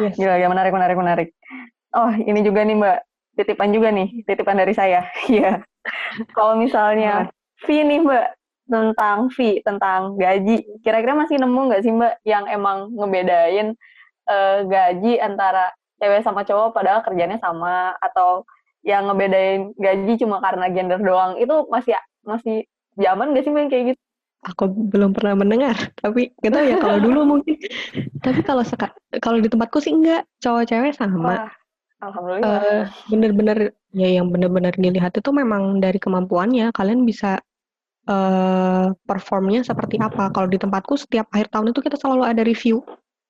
Yes. 0.04 0.19
Gila, 0.19 0.36
gila, 0.36 0.52
menarik, 0.52 0.74
menarik, 0.76 0.98
menarik. 1.00 1.30
Oh, 1.95 2.12
ini 2.12 2.43
juga 2.43 2.67
nih 2.67 2.76
Mbak, 2.76 2.98
titipan 3.39 3.71
juga 3.71 3.88
nih, 3.95 4.08
titipan 4.28 4.60
dari 4.60 4.74
saya. 4.76 5.08
Iya. 5.32 5.63
Kalau 6.36 6.60
misalnya 6.60 7.32
fee 7.63 7.88
nih 7.88 8.04
Mbak, 8.04 8.28
tentang 8.67 9.17
fee, 9.32 9.63
tentang 9.63 10.19
gaji, 10.19 10.67
kira-kira 10.84 11.15
masih 11.15 11.39
nemu 11.39 11.62
nggak 11.71 11.84
sih 11.88 11.95
Mbak 11.95 12.13
yang 12.28 12.43
emang 12.52 12.91
ngebedain 12.91 13.71
uh, 14.29 14.65
gaji 14.65 15.17
antara 15.21 15.71
cewek 16.01 16.21
sama 16.25 16.43
cowok 16.43 16.75
padahal 16.75 17.01
kerjanya 17.01 17.39
sama 17.39 17.95
atau 18.03 18.43
yang 18.85 19.09
ngebedain 19.09 19.73
gaji 19.81 20.13
cuma 20.21 20.38
karena 20.43 20.69
gender 20.69 21.01
doang 21.01 21.41
itu 21.41 21.65
masih 21.73 21.97
masih 22.21 22.69
zaman 22.99 23.33
gak 23.33 23.43
sih 23.45 23.53
main 23.53 23.69
kayak 23.69 23.95
gitu? 23.95 24.01
Aku 24.45 24.69
belum 24.69 25.17
pernah 25.17 25.33
mendengar, 25.33 25.73
tapi 25.97 26.29
nggak 26.38 26.53
tahu 26.53 26.65
ya 26.69 26.77
kalau 26.77 26.97
dulu 27.01 27.19
mungkin. 27.25 27.57
tapi 28.21 28.45
kalau 28.45 28.61
kalau 29.17 29.41
di 29.41 29.49
tempatku 29.49 29.81
sih 29.81 29.89
enggak, 29.89 30.21
cowok 30.38 30.69
cewek 30.69 30.93
sama. 30.93 31.49
Wah, 31.49 31.51
alhamdulillah. 32.05 32.61
Uh, 32.61 32.83
bener-bener 33.09 33.73
ya 33.89 34.21
yang 34.21 34.29
bener-bener 34.29 34.69
dilihat 34.77 35.17
itu 35.17 35.29
memang 35.33 35.81
dari 35.81 35.97
kemampuannya. 35.97 36.69
Kalian 36.77 37.09
bisa 37.09 37.41
uh, 38.05 38.93
performnya 39.09 39.65
seperti 39.65 39.97
apa. 39.97 40.29
Kalau 40.29 40.45
di 40.45 40.61
tempatku 40.61 40.93
setiap 40.93 41.25
akhir 41.33 41.49
tahun 41.49 41.73
itu 41.73 41.81
kita 41.81 41.97
selalu 41.97 42.29
ada 42.29 42.45
review, 42.45 42.85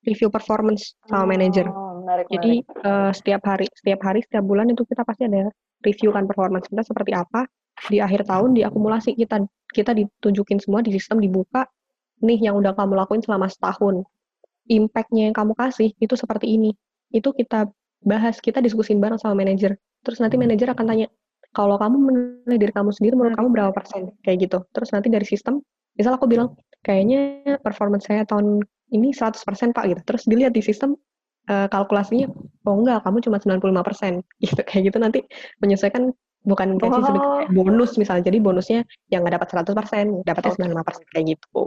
review 0.06 0.30
performance 0.30 0.94
sama 1.10 1.26
oh. 1.26 1.30
manajer 1.30 1.65
menarik. 2.06 2.26
Jadi 2.30 2.54
menarik. 2.62 2.86
Uh, 2.86 3.12
setiap 3.12 3.41
hari, 3.44 3.68
setiap 3.74 4.00
hari, 4.06 4.20
setiap 4.22 4.44
bulan 4.46 4.70
itu 4.70 4.86
kita 4.86 5.02
pasti 5.02 5.26
ada 5.26 5.50
review 5.82 6.13
kan 6.13 6.30
performance 6.30 6.70
kita 6.70 6.86
seperti 6.86 7.12
apa. 7.18 7.50
Di 7.91 8.00
akhir 8.00 8.30
tahun 8.30 8.56
diakumulasi 8.56 9.18
kita 9.20 9.44
kita 9.74 9.91
ditunjukin 9.91 10.62
semua 10.62 10.86
di 10.86 10.94
sistem 10.96 11.20
dibuka. 11.20 11.68
Nih 12.24 12.39
yang 12.39 12.56
udah 12.62 12.72
kamu 12.78 12.96
lakuin 12.96 13.20
selama 13.26 13.52
setahun. 13.52 14.06
Impactnya 14.72 15.30
yang 15.30 15.36
kamu 15.36 15.52
kasih 15.58 15.91
itu 16.00 16.15
seperti 16.15 16.56
ini. 16.56 16.72
Itu 17.12 17.36
kita 17.36 17.68
bahas, 18.06 18.39
kita 18.39 18.63
diskusin 18.63 19.04
bareng 19.04 19.20
sama 19.20 19.36
manajer. 19.44 19.76
Terus 20.06 20.22
nanti 20.22 20.39
manajer 20.39 20.72
akan 20.72 20.86
tanya, 20.86 21.08
kalau 21.52 21.76
kamu 21.76 21.98
menilai 21.98 22.58
diri 22.62 22.74
kamu 22.74 22.94
sendiri 22.94 23.13
menurut 23.18 23.36
kamu 23.36 23.50
berapa 23.52 23.72
persen 23.76 24.13
kayak 24.24 24.48
gitu. 24.48 24.63
Terus 24.72 24.89
nanti 24.96 25.12
dari 25.12 25.26
sistem, 25.28 25.60
misal 25.98 26.15
aku 26.15 26.26
bilang 26.26 26.54
kayaknya 26.86 27.41
performance 27.62 28.08
saya 28.08 28.24
tahun 28.24 28.63
ini 28.93 29.10
100% 29.13 29.41
Pak 29.74 29.84
gitu. 29.89 30.02
Terus 30.06 30.24
dilihat 30.30 30.54
di 30.54 30.62
sistem 30.62 30.93
uh, 31.50 31.67
kalkulasinya 31.69 32.30
oh 32.65 32.76
enggak 32.78 33.02
kamu 33.06 33.17
cuma 33.26 33.38
95 33.41 33.88
persen 33.88 34.13
gitu 34.45 34.62
kayak 34.62 34.82
gitu. 34.91 34.98
Nanti 35.02 35.19
menyesuaikan 35.63 36.13
bukan 36.45 36.78
gaji 36.78 37.02
oh. 37.17 37.45
bonus 37.50 37.98
misalnya. 37.98 38.30
Jadi 38.30 38.38
bonusnya 38.41 38.80
yang 39.10 39.26
nggak 39.26 39.41
dapat 39.41 39.50
100 39.65 39.80
persen 39.80 40.06
dapatnya 40.21 40.52
okay. 40.54 40.69
95 40.69 40.88
persen 40.88 41.06
kayak 41.10 41.26
gitu. 41.38 41.63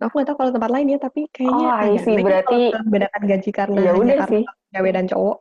Aku 0.00 0.12
nggak 0.16 0.28
tahu 0.32 0.36
kalau 0.40 0.50
tempat 0.56 0.70
lain 0.72 0.96
ya 0.96 0.98
tapi 0.98 1.28
kayaknya 1.28 1.66
oh, 1.68 1.76
agak 1.76 2.00
sih, 2.08 2.14
berarti 2.24 2.58
bedakan 2.88 3.22
gaji 3.28 3.50
karena 3.52 3.78
ya 3.84 3.92
udah 3.92 4.16
sih. 4.32 4.44
cewek 4.72 4.92
dan 4.96 5.04
cowok. 5.04 5.36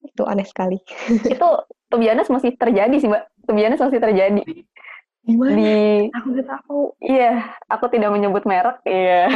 Itu 0.00 0.22
aneh 0.24 0.46
sekali. 0.48 0.80
Itu 1.28 1.48
tubianas 1.92 2.32
masih 2.32 2.56
terjadi 2.56 2.96
sih 2.96 3.12
mbak. 3.12 3.28
Tubianas 3.44 3.76
masih 3.76 4.00
terjadi 4.00 4.40
Gimana? 5.20 5.52
Di 5.52 6.08
aku 6.16 6.26
nggak 6.32 6.48
tahu. 6.48 6.80
Iya, 7.04 7.32
aku 7.68 7.84
tidak 7.92 8.10
menyebut 8.16 8.44
merek. 8.48 8.80
Iya. 8.88 9.28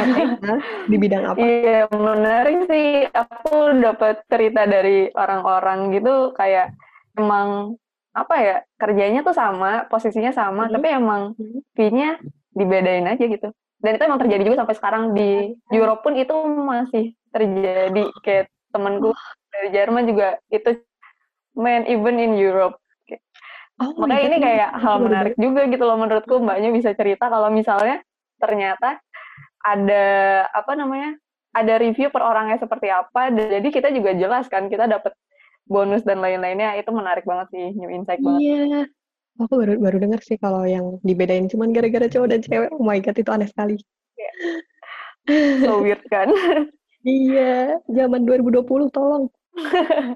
di 0.91 0.95
bidang 0.97 1.23
apa? 1.29 1.37
Iya, 1.37 1.79
menarik 1.93 2.65
sih. 2.65 3.05
Aku 3.13 3.77
dapat 3.77 4.25
cerita 4.25 4.65
dari 4.65 5.13
orang-orang 5.13 5.93
gitu 5.93 6.33
kayak 6.33 6.73
emang 7.15 7.77
apa 8.15 8.35
ya 8.39 8.55
kerjanya 8.79 9.21
tuh 9.21 9.35
sama, 9.35 9.85
posisinya 9.91 10.31
sama, 10.31 10.67
hmm. 10.67 10.73
tapi 10.73 10.87
emang 10.87 11.21
hmm. 11.35 11.59
fee-nya 11.75 12.17
dibedain 12.55 13.05
aja 13.05 13.25
gitu. 13.27 13.51
Dan 13.83 13.99
itu 13.99 14.03
emang 14.07 14.21
terjadi 14.23 14.41
juga 14.47 14.65
sampai 14.65 14.75
sekarang 14.79 15.03
di 15.13 15.53
Europe 15.69 16.01
pun 16.01 16.15
itu 16.17 16.33
masih 16.47 17.13
terjadi. 17.29 18.09
Kayak 18.23 18.49
temenku 18.73 19.13
dari 19.53 19.69
Jerman 19.69 20.03
juga 20.09 20.39
itu 20.49 20.79
main 21.55 21.85
even 21.87 22.19
in 22.19 22.33
Europe 22.35 22.81
Oh 23.75 23.91
Makanya 23.99 24.23
ini 24.31 24.37
kayak 24.39 24.69
hal 24.79 24.95
menarik 25.03 25.35
juga 25.35 25.67
gitu 25.67 25.83
loh 25.83 25.99
menurutku 25.99 26.39
mbaknya 26.39 26.71
bisa 26.71 26.95
cerita 26.95 27.27
kalau 27.27 27.51
misalnya 27.51 27.99
ternyata 28.39 29.03
ada 29.59 30.05
apa 30.47 30.71
namanya 30.79 31.19
ada 31.51 31.73
review 31.79 32.07
per 32.07 32.23
orangnya 32.23 32.55
seperti 32.55 32.87
apa 32.87 33.35
jadi 33.35 33.67
kita 33.67 33.91
juga 33.91 34.15
jelas 34.15 34.47
kan 34.47 34.71
kita 34.71 34.87
dapat 34.87 35.11
bonus 35.67 36.05
dan 36.05 36.21
lain-lainnya 36.21 36.77
itu 36.79 36.87
menarik 36.93 37.25
banget 37.25 37.51
sih 37.51 37.67
new 37.75 37.89
insight 37.89 38.21
banget. 38.21 38.39
Iya. 38.41 38.81
Aku 39.35 39.59
baru 39.59 39.75
baru 39.83 39.97
dengar 39.99 40.23
sih 40.23 40.39
kalau 40.39 40.63
yang 40.63 40.95
dibedain 41.03 41.51
cuman 41.51 41.75
gara-gara 41.75 42.07
cowok 42.07 42.27
dan 42.31 42.39
cewek. 42.39 42.71
Oh 42.71 42.85
my 42.85 43.03
god 43.03 43.19
itu 43.19 43.31
aneh 43.33 43.49
sekali. 43.51 43.75
Yeah. 44.15 45.59
So 45.67 45.83
weird 45.83 46.05
kan? 46.07 46.31
iya, 47.03 47.81
zaman 47.91 48.23
2020 48.23 48.63
tolong. 48.95 49.27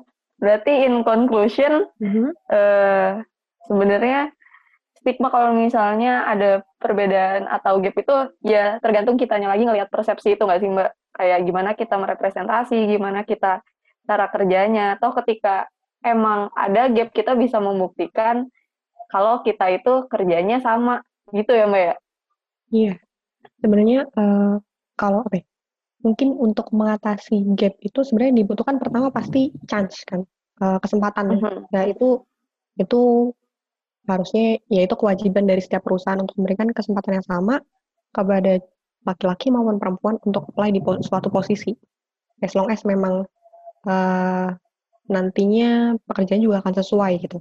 Berarti 0.41 0.72
in 0.88 1.04
conclusion, 1.04 1.89
mm 2.00 2.08
-hmm. 2.08 2.28
uh, 2.48 3.19
sebenarnya 3.70 4.34
stigma 4.98 5.32
kalau 5.32 5.56
misalnya 5.56 6.28
ada 6.28 6.66
perbedaan 6.82 7.48
atau 7.48 7.80
gap 7.80 7.96
itu 7.96 8.16
ya 8.44 8.82
tergantung 8.84 9.16
kitanya 9.16 9.54
lagi 9.54 9.64
ngelihat 9.64 9.88
persepsi 9.88 10.36
itu 10.36 10.44
nggak 10.44 10.60
sih 10.60 10.70
mbak 10.74 10.92
kayak 11.16 11.40
gimana 11.48 11.70
kita 11.78 11.96
merepresentasi 11.96 12.76
gimana 12.90 13.24
kita 13.24 13.64
cara 14.04 14.26
kerjanya 14.28 15.00
atau 15.00 15.16
ketika 15.24 15.70
emang 16.04 16.52
ada 16.58 16.92
gap 16.92 17.14
kita 17.16 17.38
bisa 17.38 17.64
membuktikan 17.64 18.50
kalau 19.08 19.40
kita 19.46 19.72
itu 19.72 20.10
kerjanya 20.12 20.60
sama 20.60 21.00
gitu 21.32 21.54
ya 21.56 21.70
mbak 21.70 21.84
ya 21.94 21.96
Iya, 22.70 22.94
sebenarnya 23.62 24.06
uh, 24.14 24.62
kalau 24.94 25.26
apa 25.26 25.42
ya, 25.42 25.46
mungkin 26.06 26.38
untuk 26.38 26.70
mengatasi 26.70 27.58
gap 27.58 27.74
itu 27.82 28.00
sebenarnya 28.06 28.46
dibutuhkan 28.46 28.78
pertama 28.78 29.10
pasti 29.10 29.50
chance 29.66 30.06
kan, 30.06 30.22
uh, 30.62 30.78
kesempatan. 30.78 31.26
Uh 31.34 31.38
-huh. 31.42 31.58
Nah 31.74 31.84
itu 31.90 32.22
itu 32.78 33.34
harusnya 34.10 34.58
ya 34.67 34.82
itu 34.84 34.95
kewajiban 34.98 35.45
dari 35.45 35.62
setiap 35.62 35.86
perusahaan 35.86 36.17
untuk 36.17 36.36
memberikan 36.41 36.69
kesempatan 36.74 37.22
yang 37.22 37.26
sama 37.26 37.62
kepada 38.10 38.58
laki-laki 39.06 39.54
maupun 39.54 39.78
perempuan 39.78 40.17
untuk 40.26 40.50
apply 40.52 40.74
di 40.74 40.82
suatu 41.06 41.30
posisi. 41.30 41.78
As 42.41 42.58
long 42.58 42.72
as 42.74 42.82
memang 42.84 43.24
uh, 43.86 44.48
nantinya 45.10 45.95
pekerjaan 46.10 46.41
juga 46.41 46.65
akan 46.65 46.74
sesuai 46.74 47.13
gitu. 47.22 47.39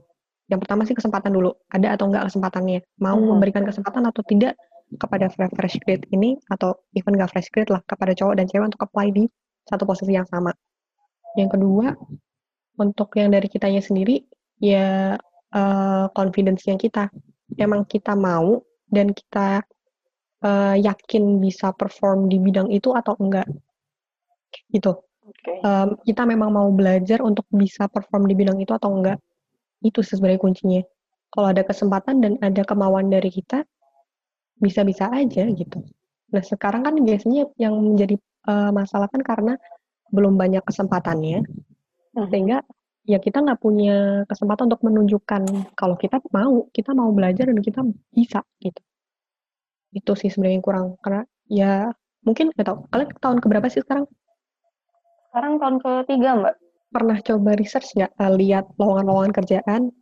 Yang 0.48 0.60
pertama 0.64 0.82
sih 0.88 0.96
kesempatan 0.96 1.32
dulu, 1.32 1.52
ada 1.68 1.92
atau 1.92 2.08
enggak 2.08 2.32
kesempatannya, 2.32 2.80
mau 3.04 3.20
-huh. 3.20 3.28
memberikan 3.36 3.68
kesempatan 3.68 4.08
atau 4.08 4.24
tidak 4.24 4.56
kepada 4.96 5.28
fresh 5.28 5.76
grade 5.84 6.08
ini 6.16 6.40
atau 6.48 6.72
even 6.96 7.12
gak 7.20 7.28
fresh 7.28 7.52
grade 7.52 7.68
lah 7.68 7.84
kepada 7.84 8.16
cowok 8.16 8.40
dan 8.40 8.48
cewek 8.48 8.72
untuk 8.72 8.80
apply 8.88 9.12
di 9.12 9.28
satu 9.68 9.84
posisi 9.84 10.16
yang 10.16 10.24
sama. 10.24 10.48
Yang 11.36 11.60
kedua, 11.60 11.92
untuk 12.80 13.12
yang 13.20 13.28
dari 13.28 13.52
kitanya 13.52 13.84
sendiri 13.84 14.24
ya 14.56 15.20
uh, 15.54 16.06
confidence 16.12 16.66
yang 16.68 16.76
kita 16.80 17.08
emang 17.56 17.84
kita 17.88 18.12
mau 18.12 18.60
dan 18.88 19.12
kita 19.12 19.64
uh, 20.44 20.76
yakin 20.76 21.40
bisa 21.40 21.72
perform 21.72 22.28
di 22.28 22.36
bidang 22.40 22.68
itu 22.68 22.92
atau 22.92 23.16
enggak 23.20 23.48
gitu. 24.72 25.00
Okay. 25.28 25.60
Um, 25.60 26.00
kita 26.08 26.24
memang 26.24 26.56
mau 26.56 26.68
belajar 26.72 27.20
untuk 27.20 27.44
bisa 27.52 27.84
perform 27.88 28.24
di 28.28 28.34
bidang 28.36 28.56
itu 28.60 28.72
atau 28.72 28.92
enggak 28.96 29.20
itu 29.84 30.00
sebenarnya 30.00 30.40
kuncinya. 30.40 30.82
Kalau 31.28 31.52
ada 31.52 31.60
kesempatan 31.60 32.24
dan 32.24 32.32
ada 32.40 32.64
kemauan 32.64 33.12
dari 33.12 33.28
kita, 33.28 33.60
bisa-bisa 34.56 35.12
aja 35.12 35.44
gitu. 35.52 35.84
Nah 36.32 36.40
sekarang 36.40 36.88
kan 36.88 36.96
biasanya 36.96 37.44
yang 37.60 37.76
menjadi 37.76 38.16
uh, 38.48 38.72
masalah 38.72 39.12
kan 39.12 39.20
karena 39.20 39.54
belum 40.08 40.40
banyak 40.40 40.64
kesempatannya, 40.64 41.44
hmm. 42.16 42.28
sehingga 42.32 42.64
ya 43.08 43.16
kita 43.16 43.40
nggak 43.40 43.60
punya 43.64 44.28
kesempatan 44.28 44.68
untuk 44.68 44.84
menunjukkan 44.84 45.72
kalau 45.72 45.96
kita 45.96 46.20
mau, 46.28 46.68
kita 46.76 46.92
mau 46.92 47.08
belajar 47.08 47.48
dan 47.48 47.58
kita 47.64 47.80
bisa 48.12 48.44
gitu. 48.60 48.80
Itu 49.96 50.12
sih 50.12 50.28
sebenarnya 50.28 50.56
yang 50.60 50.66
kurang 50.68 50.86
karena 51.00 51.22
ya 51.48 51.72
mungkin 52.28 52.52
nggak 52.52 52.66
tahu. 52.68 52.78
Kalian 52.92 53.08
tahun 53.16 53.38
keberapa 53.40 53.66
sih 53.72 53.80
sekarang? 53.80 54.04
Sekarang 55.32 55.56
tahun 55.56 55.76
ketiga 55.80 56.30
mbak. 56.36 56.54
Pernah 56.88 57.18
coba 57.24 57.50
research 57.56 57.96
nggak 57.96 58.12
uh, 58.16 58.32
lihat 58.36 58.64
lowongan-lowongan 58.80 59.32
kerjaan, 59.32 59.92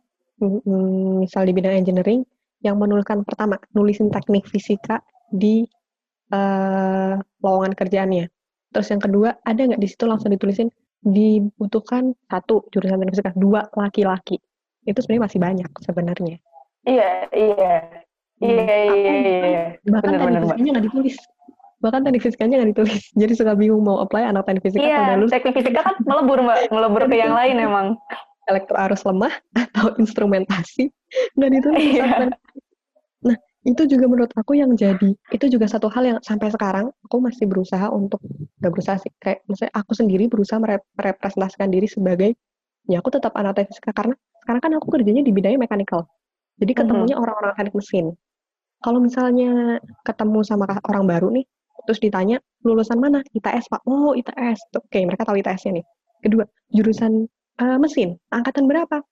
mm, 0.43 1.23
misal 1.23 1.43
di 1.47 1.51
bidang 1.51 1.83
engineering, 1.83 2.23
yang 2.63 2.75
menuliskan 2.79 3.23
pertama 3.23 3.59
nulisin 3.75 4.07
teknik 4.11 4.47
fisika 4.47 5.03
di 5.31 5.67
uh, 6.31 7.15
lowongan 7.43 7.71
kerjaannya. 7.75 8.27
Terus 8.71 8.87
yang 8.91 9.03
kedua 9.03 9.35
ada 9.43 9.59
nggak 9.63 9.79
di 9.79 9.87
situ 9.87 10.03
langsung 10.07 10.31
ditulisin 10.31 10.67
dibutuhkan 11.03 12.13
satu 12.27 12.65
jurusan 12.73 12.99
teknik 13.01 13.13
fisika, 13.17 13.31
dua 13.37 13.67
laki-laki. 13.73 14.41
Itu 14.87 15.03
sebenarnya 15.03 15.23
masih 15.29 15.39
banyak 15.39 15.71
sebenarnya. 15.83 16.37
Iya 16.87 17.11
iya 17.35 17.75
iya 18.39 18.63
iya 18.63 19.13
iya. 19.13 19.13
iya. 19.21 19.63
Bahkan 19.83 20.11
bener, 20.15 20.21
teknik 20.21 20.41
fisikanya 20.43 20.71
nggak 20.73 20.85
ditulis. 20.89 21.15
Bahkan 21.77 21.99
teknik 22.01 22.23
fisikanya 22.23 22.55
nggak 22.61 22.71
ditulis. 22.73 23.01
Jadi 23.21 23.33
suka 23.35 23.53
bingung 23.53 23.83
mau 23.83 24.01
apply 24.01 24.23
anak 24.31 24.47
teknik 24.47 24.63
fisika 24.65 24.85
iya, 24.85 25.15
atau 25.15 25.27
teknik 25.29 25.53
fisika 25.59 25.79
kan 25.83 25.95
melebur 26.07 26.39
mbak, 26.41 26.71
melebur 26.71 27.03
ke 27.05 27.15
yang 27.19 27.33
lain 27.35 27.55
emang 27.59 27.87
elektro 28.47 28.75
arus 28.79 29.03
lemah 29.03 29.33
atau 29.53 29.91
instrumentasi 30.01 30.89
nggak 31.35 31.51
ditulis 31.51 31.83
iya 31.83 32.31
itu 33.67 33.83
juga 33.83 34.07
menurut 34.07 34.31
aku 34.31 34.55
yang 34.55 34.71
jadi 34.79 35.11
itu 35.11 35.45
juga 35.51 35.67
satu 35.67 35.91
hal 35.91 36.03
yang 36.07 36.19
sampai 36.23 36.47
sekarang 36.55 36.87
aku 37.03 37.19
masih 37.19 37.51
berusaha 37.51 37.91
untuk 37.91 38.23
gak 38.63 38.71
berusaha 38.71 38.95
sih 38.95 39.11
kayak 39.19 39.43
misalnya 39.51 39.75
aku 39.75 39.91
sendiri 39.91 40.31
berusaha 40.31 40.55
merepresentasikan 40.95 41.67
diri 41.67 41.83
sebagai 41.83 42.31
ya 42.87 43.03
aku 43.03 43.11
tetap 43.11 43.35
anak 43.35 43.67
fisika 43.67 43.91
karena 43.91 44.15
sekarang 44.47 44.61
kan 44.63 44.71
aku 44.79 44.87
kerjanya 44.95 45.19
di 45.27 45.35
bidangnya 45.35 45.59
mechanical. 45.59 46.07
Jadi 46.55 46.71
mhm. 46.71 46.79
ketemunya 46.79 47.15
orang-orang 47.19 47.51
teknik 47.59 47.75
mesin. 47.75 48.15
Kalau 48.79 49.03
misalnya 49.03 49.83
ketemu 50.07 50.39
sama 50.47 50.63
orang 50.87 51.03
baru 51.03 51.27
nih 51.35 51.43
terus 51.83 51.99
ditanya 51.99 52.39
lulusan 52.63 52.95
mana? 52.95 53.19
ITS 53.35 53.67
pak. 53.67 53.83
Oh 53.83 54.15
ITS 54.15 54.59
oke 54.79 54.87
okay, 54.87 55.03
mereka 55.03 55.27
tahu 55.27 55.43
ITS-nya 55.43 55.83
nih. 55.83 55.85
Kedua 56.23 56.47
jurusan 56.71 57.27
uh, 57.59 57.77
mesin 57.83 58.15
angkatan 58.31 58.71
berapa? 58.71 59.03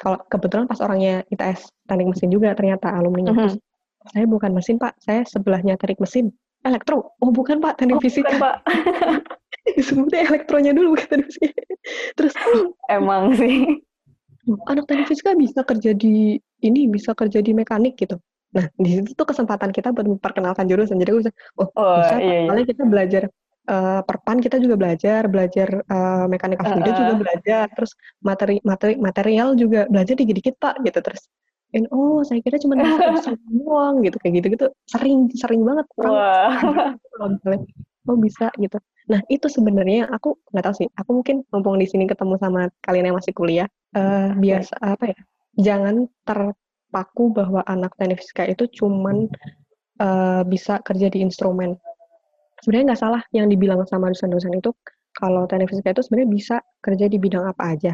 Kalau 0.00 0.16
kebetulan 0.32 0.64
pas 0.64 0.80
orangnya 0.80 1.20
ITS 1.28 1.68
teknik 1.84 2.16
mesin 2.16 2.32
juga 2.32 2.56
ternyata 2.56 2.88
alumni 2.96 3.28
mm-hmm 3.28 3.71
saya 4.10 4.24
bukan 4.26 4.50
mesin 4.50 4.76
pak, 4.80 4.98
saya 4.98 5.22
sebelahnya 5.28 5.78
teknik 5.78 6.02
mesin. 6.02 6.34
Elektro? 6.62 7.14
Oh 7.18 7.30
bukan 7.30 7.58
pak, 7.58 7.78
teknik 7.78 7.98
oh, 7.98 8.02
fisika. 8.02 8.34
Bukan, 8.34 8.42
pak. 8.42 8.56
Disebutnya 9.78 10.20
elektronya 10.30 10.72
dulu 10.74 10.98
bukan 10.98 11.06
teknik 11.06 11.30
fisika. 11.30 11.62
Terus 12.18 12.34
emang 12.90 13.34
sih. 13.38 13.82
Anak 14.70 14.90
teknik 14.90 15.06
fisika 15.06 15.34
bisa 15.38 15.62
kerja 15.62 15.94
di 15.94 16.38
ini, 16.62 16.80
bisa 16.90 17.14
kerja 17.14 17.38
di 17.38 17.54
mekanik 17.54 17.98
gitu. 17.98 18.18
Nah, 18.52 18.68
di 18.76 19.00
situ 19.00 19.16
tuh 19.16 19.24
kesempatan 19.24 19.72
kita 19.72 19.96
buat 19.96 20.04
memperkenalkan 20.04 20.68
jurusan. 20.68 21.00
Jadi 21.00 21.10
aku 21.10 21.18
bisa, 21.24 21.32
oh, 21.56 21.68
oh 21.72 21.96
bisa, 22.04 22.16
iya, 22.20 22.36
iya. 22.44 22.64
kita 22.68 22.84
belajar 22.84 23.22
uh, 23.68 24.00
perpan 24.04 24.38
kita 24.44 24.60
juga 24.60 24.76
belajar, 24.76 25.24
belajar 25.30 25.68
uh, 25.88 26.26
mekanik 26.28 26.60
uh, 26.60 26.76
video 26.76 26.92
juga 26.92 27.14
belajar, 27.16 27.64
terus 27.72 27.92
materi 28.20 28.60
materi 28.66 28.94
material 29.00 29.56
juga 29.56 29.88
belajar 29.88 30.14
dikit-dikit 30.18 30.60
pak, 30.60 30.84
gitu 30.84 31.00
terus 31.00 31.22
and 31.72 31.88
oh 31.92 32.20
saya 32.24 32.40
kira 32.44 32.60
cuma 32.60 32.76
bisa 32.78 33.32
doang 33.52 34.04
gitu 34.04 34.16
kayak 34.20 34.34
gitu 34.40 34.46
gitu 34.56 34.66
sering 34.88 35.28
sering 35.36 35.64
banget. 35.64 35.86
Orang 36.00 37.38
oh 38.08 38.18
bisa 38.18 38.50
gitu. 38.58 38.78
Nah 39.10 39.20
itu 39.30 39.46
sebenarnya 39.46 40.10
aku 40.10 40.38
nggak 40.52 40.64
tahu 40.64 40.74
sih. 40.84 40.88
Aku 40.98 41.10
mungkin 41.22 41.46
mumpung 41.50 41.78
di 41.78 41.86
sini 41.86 42.04
ketemu 42.06 42.38
sama 42.38 42.68
kalian 42.82 43.10
yang 43.12 43.16
masih 43.18 43.34
kuliah 43.34 43.68
uh, 43.94 44.34
biasa 44.34 44.74
apa 44.82 45.14
ya 45.14 45.18
jangan 45.60 46.08
terpaku 46.24 47.32
bahwa 47.32 47.60
anak 47.68 47.92
teknik 48.00 48.24
fisika 48.24 48.48
itu 48.48 48.64
cuman 48.82 49.28
uh, 50.00 50.42
bisa 50.48 50.80
kerja 50.80 51.12
di 51.12 51.20
instrumen. 51.20 51.76
Sebenarnya 52.62 52.94
nggak 52.94 53.02
salah 53.02 53.22
yang 53.34 53.50
dibilang 53.50 53.82
sama 53.90 54.08
dosen-dosen 54.14 54.54
itu 54.54 54.70
kalau 55.12 55.44
teknik 55.50 55.68
fisika 55.68 55.92
itu 55.92 56.02
sebenarnya 56.06 56.30
bisa 56.30 56.56
kerja 56.80 57.06
di 57.10 57.18
bidang 57.20 57.44
apa 57.44 57.76
aja. 57.76 57.92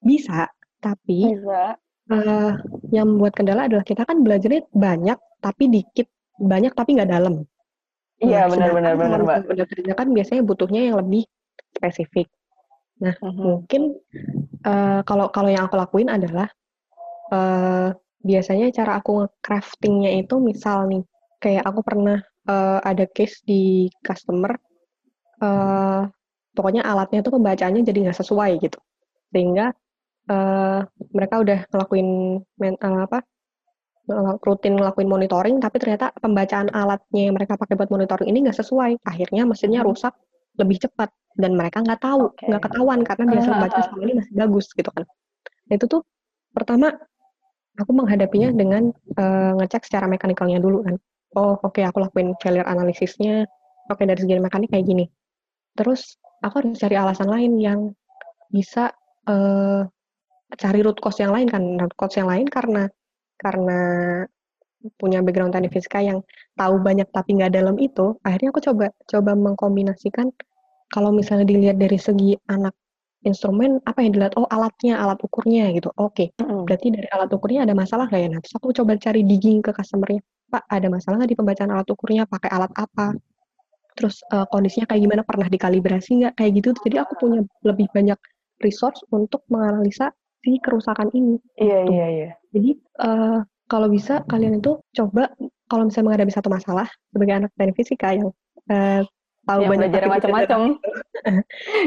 Bisa 0.00 0.46
tapi 0.80 1.28
bisa 1.36 1.76
uh, 2.10 2.52
yang 2.90 3.06
membuat 3.06 3.38
kendala 3.38 3.70
adalah 3.70 3.86
kita 3.86 4.02
kan 4.04 4.20
belajarnya 4.20 4.66
banyak 4.74 5.18
tapi 5.40 5.64
dikit, 5.70 6.06
banyak 6.36 6.74
tapi 6.74 6.98
nggak 6.98 7.10
dalam. 7.10 7.46
Iya 8.20 8.50
benar 8.52 8.76
benar 8.76 8.94
benar 9.00 9.20
mbak. 9.24 9.38
Benar 9.48 9.66
kerja 9.70 9.92
kan 9.96 10.12
biasanya 10.12 10.42
butuhnya 10.44 10.92
yang 10.92 11.00
lebih 11.00 11.24
spesifik. 11.72 12.28
Nah 13.00 13.16
uh 13.16 13.32
-huh. 13.32 13.64
mungkin 13.64 13.96
uh, 14.68 15.00
kalau 15.08 15.32
kalau 15.32 15.48
yang 15.48 15.64
aku 15.70 15.80
lakuin 15.80 16.12
adalah 16.12 16.52
uh, 17.32 17.96
biasanya 18.20 18.68
cara 18.76 19.00
aku 19.00 19.24
craftingnya 19.40 20.20
itu 20.20 20.36
misal 20.36 20.84
nih 20.90 21.02
kayak 21.40 21.64
aku 21.64 21.80
pernah 21.80 22.20
uh, 22.44 22.78
ada 22.84 23.08
case 23.08 23.40
di 23.48 23.88
customer 24.04 24.52
uh, 25.40 26.04
pokoknya 26.52 26.84
alatnya 26.84 27.24
tuh 27.24 27.40
pembacaannya 27.40 27.80
jadi 27.80 27.98
nggak 28.04 28.20
sesuai 28.20 28.60
gitu 28.60 28.76
sehingga 29.32 29.72
uh, 30.30 30.80
mereka 31.10 31.34
udah 31.42 31.58
ngelakuin 31.74 32.38
men, 32.62 32.74
uh, 32.80 33.04
apa 33.04 33.26
rutin 34.42 34.74
ngelakuin 34.74 35.06
monitoring 35.06 35.56
tapi 35.62 35.78
ternyata 35.78 36.10
pembacaan 36.18 36.66
alatnya 36.74 37.30
yang 37.30 37.34
mereka 37.38 37.54
pakai 37.54 37.78
buat 37.78 37.90
monitoring 37.94 38.26
ini 38.26 38.46
nggak 38.46 38.58
sesuai. 38.58 39.06
Akhirnya 39.06 39.46
mesinnya 39.46 39.82
hmm. 39.82 39.88
rusak 39.90 40.14
lebih 40.58 40.82
cepat 40.82 41.10
dan 41.38 41.54
mereka 41.54 41.80
nggak 41.80 42.02
tahu 42.02 42.34
nggak 42.34 42.58
okay. 42.58 42.66
ketahuan 42.74 43.00
karena 43.06 43.24
biasa 43.30 43.50
uh, 43.54 43.58
baca 43.62 43.78
selama 43.86 44.02
ini 44.02 44.12
masih 44.18 44.32
bagus 44.34 44.66
gitu 44.74 44.90
kan. 44.90 45.04
Nah, 45.70 45.74
itu 45.78 45.86
tuh 45.86 46.02
pertama 46.50 46.90
aku 47.78 47.90
menghadapinya 47.94 48.50
dengan 48.50 48.90
uh, 49.14 49.52
ngecek 49.62 49.86
secara 49.86 50.10
mekanikalnya 50.10 50.58
dulu 50.58 50.82
kan. 50.82 50.98
Oh 51.38 51.54
oke 51.62 51.78
okay, 51.78 51.86
aku 51.86 52.02
lakuin 52.02 52.34
failure 52.42 52.66
analisisnya. 52.66 53.46
Oke 53.86 54.02
okay, 54.02 54.04
dari 54.10 54.18
segi 54.18 54.42
mekanik 54.42 54.74
kayak 54.74 54.86
gini. 54.86 55.06
Terus 55.78 56.18
aku 56.42 56.66
harus 56.66 56.78
cari 56.82 56.98
alasan 56.98 57.30
lain 57.30 57.52
yang 57.62 57.80
bisa 58.50 58.90
uh, 59.30 59.86
cari 60.58 60.80
root 60.82 60.98
cause 60.98 61.20
yang 61.22 61.34
lain 61.34 61.46
kan 61.50 61.62
root 61.78 61.94
cause 61.94 62.16
yang 62.18 62.28
lain 62.30 62.46
karena 62.50 62.90
karena 63.38 63.80
punya 64.96 65.20
background 65.20 65.52
teknik 65.52 65.76
fisika 65.76 66.00
yang 66.00 66.24
tahu 66.56 66.80
banyak 66.80 67.04
tapi 67.12 67.36
nggak 67.36 67.52
dalam 67.52 67.76
itu 67.76 68.16
akhirnya 68.24 68.48
aku 68.48 68.60
coba 68.64 68.86
coba 69.04 69.32
mengkombinasikan 69.36 70.32
kalau 70.90 71.14
misalnya 71.14 71.46
dilihat 71.46 71.76
dari 71.76 72.00
segi 72.00 72.34
anak 72.50 72.74
instrumen 73.24 73.80
apa 73.84 74.00
yang 74.00 74.12
dilihat? 74.16 74.34
Oh 74.40 74.48
alatnya 74.48 74.96
alat 74.96 75.20
ukurnya 75.20 75.70
gitu. 75.76 75.92
Oke 76.00 76.32
okay. 76.32 76.64
berarti 76.66 76.88
dari 76.88 77.08
alat 77.12 77.30
ukurnya 77.30 77.68
ada 77.68 77.74
masalah 77.76 78.08
nggak 78.08 78.20
ya? 78.20 78.28
Nah 78.32 78.40
terus 78.40 78.54
aku 78.56 78.72
coba 78.72 78.96
cari 78.96 79.20
digging 79.24 79.60
ke 79.60 79.70
customernya. 79.76 80.20
Pak 80.50 80.64
ada 80.66 80.88
masalah 80.88 81.22
nggak 81.22 81.30
di 81.30 81.38
pembacaan 81.38 81.70
alat 81.70 81.88
ukurnya? 81.92 82.24
Pakai 82.24 82.50
alat 82.50 82.72
apa? 82.74 83.12
Terus 83.94 84.24
uh, 84.32 84.48
kondisinya 84.48 84.88
kayak 84.88 85.02
gimana? 85.04 85.22
Pernah 85.22 85.48
dikalibrasi 85.52 86.10
nggak? 86.24 86.32
Kayak 86.40 86.50
gitu. 86.56 86.68
Jadi 86.88 86.96
aku 86.96 87.12
punya 87.20 87.40
lebih 87.68 87.86
banyak 87.92 88.18
resource 88.64 89.00
untuk 89.12 89.44
menganalisa 89.52 90.12
si 90.40 90.56
kerusakan 90.60 91.08
ini. 91.12 91.36
Iya 91.56 91.78
gitu. 91.84 91.92
iya 91.92 92.06
iya. 92.08 92.30
Jadi 92.50 92.70
uh, 93.00 93.38
kalau 93.70 93.86
bisa 93.86 94.24
kalian 94.26 94.58
itu 94.58 94.80
coba 94.96 95.30
kalau 95.70 95.86
misalnya 95.86 96.06
menghadapi 96.10 96.32
satu 96.34 96.48
masalah 96.50 96.88
sebagai 97.14 97.34
anak 97.44 97.50
teknik 97.54 97.76
fisika 97.78 98.10
yang 98.10 98.28
uh, 98.72 99.00
tahu 99.46 99.60
yang 99.62 99.70
banyak 99.70 99.88
belajar 99.92 100.08
macam-macam. 100.08 100.60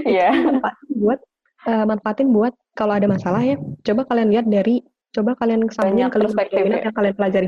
Iya. 0.06 0.30
manfaatin 0.30 0.90
buat 1.02 1.20
uh, 1.66 1.86
manfaatin 1.90 2.30
buat 2.30 2.54
kalau 2.78 2.94
ada 2.94 3.10
masalah 3.10 3.42
ya, 3.42 3.58
coba 3.82 4.06
kalian 4.06 4.30
lihat 4.30 4.46
dari 4.46 4.86
coba 5.14 5.34
kalian 5.38 5.66
sambungin 5.70 6.10
ke 6.10 6.18
lima 6.22 6.34
bidang 6.46 6.66
minat 6.66 6.82
ya. 6.82 6.86
yang 6.90 6.96
kalian 6.98 7.16
pelajari. 7.18 7.48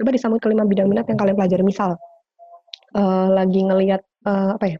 Coba 0.00 0.10
disambung 0.12 0.40
ke 0.40 0.48
lima 0.48 0.64
bidang 0.64 0.88
minat 0.88 1.06
yang 1.08 1.20
kalian 1.20 1.36
pelajari. 1.36 1.62
Misal 1.64 1.90
uh, 2.96 3.28
lagi 3.32 3.60
ngelihat 3.64 4.02
uh, 4.24 4.56
apa 4.56 4.66
ya? 4.76 4.78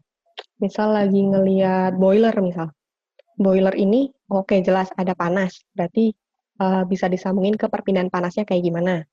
Misal 0.57 0.97
lagi 0.97 1.21
ngelihat 1.21 1.97
boiler 1.97 2.33
misal. 2.41 2.73
Boiler 3.37 3.73
ini 3.77 4.09
oke 4.31 4.55
jelas 4.63 4.91
ada 4.95 5.13
panas, 5.17 5.63
berarti 5.73 6.13
uh, 6.61 6.83
bisa 6.87 7.07
disambungin 7.07 7.55
ke 7.55 7.67
perpindahan 7.67 8.11
panasnya 8.11 8.43
kayak 8.43 8.63
gimana. 8.63 9.03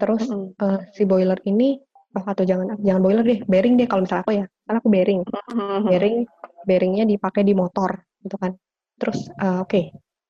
Terus 0.00 0.26
mm 0.26 0.34
-hmm. 0.34 0.64
uh, 0.64 0.80
si 0.92 1.02
boiler 1.06 1.38
ini 1.46 1.78
oh 2.14 2.24
atau 2.24 2.46
jangan 2.46 2.78
jangan 2.82 3.02
boiler 3.02 3.24
deh, 3.26 3.40
bearing 3.46 3.74
deh 3.74 3.86
kalau 3.90 4.06
misalnya 4.06 4.22
aku 4.22 4.32
ya, 4.38 4.46
karena 4.66 4.78
aku 4.78 4.90
bearing. 4.90 5.20
Mm 5.22 5.34
-hmm. 5.34 5.80
Bearing 5.90 6.16
bearingnya 6.64 7.04
dipakai 7.04 7.42
di 7.44 7.54
motor 7.54 7.90
gitu 8.24 8.36
kan. 8.40 8.52
Terus 8.96 9.28
uh, 9.42 9.62
oke, 9.62 9.70
okay, 9.70 9.84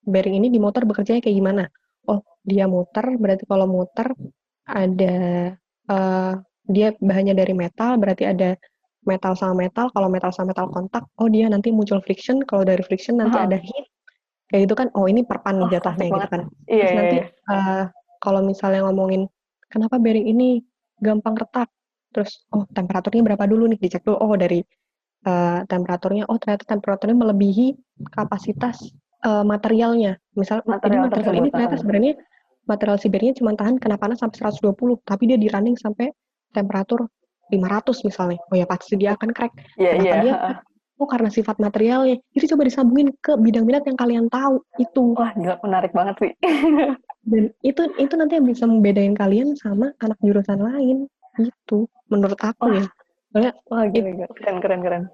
bearing 0.05 0.41
ini 0.41 0.49
di 0.49 0.59
motor 0.59 0.89
bekerjanya 0.89 1.21
kayak 1.21 1.37
gimana? 1.37 1.65
Oh, 2.09 2.21
dia 2.45 2.69
muter, 2.69 3.17
berarti 3.17 3.45
kalau 3.49 3.65
muter 3.65 4.13
ada 4.65 5.17
uh, 5.89 6.33
dia 6.65 6.97
bahannya 6.97 7.37
dari 7.37 7.53
metal, 7.53 8.01
berarti 8.01 8.25
ada 8.25 8.57
metal 9.05 9.37
sama 9.37 9.69
metal. 9.69 9.93
Kalau 9.93 10.09
metal 10.09 10.33
sama 10.33 10.53
metal 10.53 10.69
kontak, 10.73 11.05
oh 11.21 11.29
dia 11.29 11.49
nanti 11.49 11.69
muncul 11.73 12.01
friction. 12.01 12.41
Kalau 12.45 12.65
dari 12.65 12.81
friction 12.85 13.21
nanti 13.21 13.37
uh-huh. 13.37 13.49
ada 13.49 13.59
heat. 13.61 13.87
Kayak 14.55 14.71
gitu 14.71 14.75
kan, 14.79 14.89
oh 14.95 15.11
ini 15.11 15.27
perpan 15.27 15.59
oh, 15.59 15.67
jatuhnya 15.67 16.15
gitu 16.15 16.29
kan. 16.31 16.43
Iya, 16.71 16.79
Terus 16.79 16.91
iya, 16.95 16.95
nanti 16.95 17.19
Uh, 17.45 17.85
kalau 18.23 18.41
misalnya 18.41 18.87
ngomongin 18.87 19.27
kenapa 19.67 19.99
bearing 19.99 20.31
ini 20.31 20.63
gampang 21.03 21.35
retak, 21.35 21.67
terus 22.15 22.47
oh 22.55 22.63
temperaturnya 22.71 23.27
berapa 23.27 23.51
dulu 23.51 23.67
nih 23.75 23.83
dicek 23.83 24.07
dulu. 24.07 24.17
Oh 24.23 24.39
dari 24.39 24.63
uh, 25.27 25.67
temperaturnya, 25.67 26.31
oh 26.31 26.39
ternyata 26.39 26.71
temperaturnya 26.71 27.19
melebihi 27.19 27.75
kapasitas 28.15 28.95
uh, 29.27 29.43
materialnya. 29.43 30.23
Misal 30.39 30.63
material, 30.65 31.03
ini 31.03 31.09
material 31.11 31.35
ini 31.35 31.49
ternyata 31.51 31.77
sebenarnya 31.77 32.13
material 32.65 32.97
sibirnya 33.03 33.33
cuma 33.35 33.59
tahan 33.59 33.77
kena 33.83 33.99
panas 33.99 34.23
sampai 34.23 34.39
120, 34.39 35.03
tapi 35.03 35.23
dia 35.29 35.37
di 35.37 35.51
running 35.51 35.75
sampai 35.77 36.15
temperatur 36.55 37.11
500 37.51 38.07
misalnya. 38.07 38.39
Oh 38.49 38.57
ya 38.57 38.71
pasti 38.71 38.95
dia 38.95 39.19
akan 39.19 39.35
crack. 39.35 39.53
Yeah, 39.77 39.99
Kenapa 39.99 40.07
yeah. 40.07 40.23
dia 40.23 40.35
Oh 40.99 41.11
karena 41.11 41.27
sifat 41.27 41.59
materialnya. 41.59 42.23
Itu 42.35 42.47
coba 42.55 42.67
disambungin 42.71 43.11
ke 43.19 43.35
bidang 43.35 43.67
minat 43.67 43.83
yang 43.85 43.99
kalian 43.99 44.27
tahu 44.31 44.63
itu. 44.79 45.15
Wah, 45.19 45.35
gila 45.35 45.59
menarik 45.63 45.91
banget 45.91 46.15
sih. 46.23 46.33
Dan 47.31 47.51
itu 47.67 47.83
itu 47.99 48.15
nanti 48.15 48.39
yang 48.39 48.47
bisa 48.47 48.65
membedain 48.69 49.15
kalian 49.17 49.59
sama 49.59 49.91
anak 49.99 50.19
jurusan 50.23 50.63
lain. 50.63 51.11
Itu 51.41 51.91
menurut 52.07 52.39
aku 52.39 52.79
ya. 52.79 52.87
Soalnya, 53.35 53.53
wah 53.67 53.85
gila, 53.91 54.11
gila. 54.15 54.29
keren 54.39 54.59
keren 54.63 54.81
keren 54.87 55.05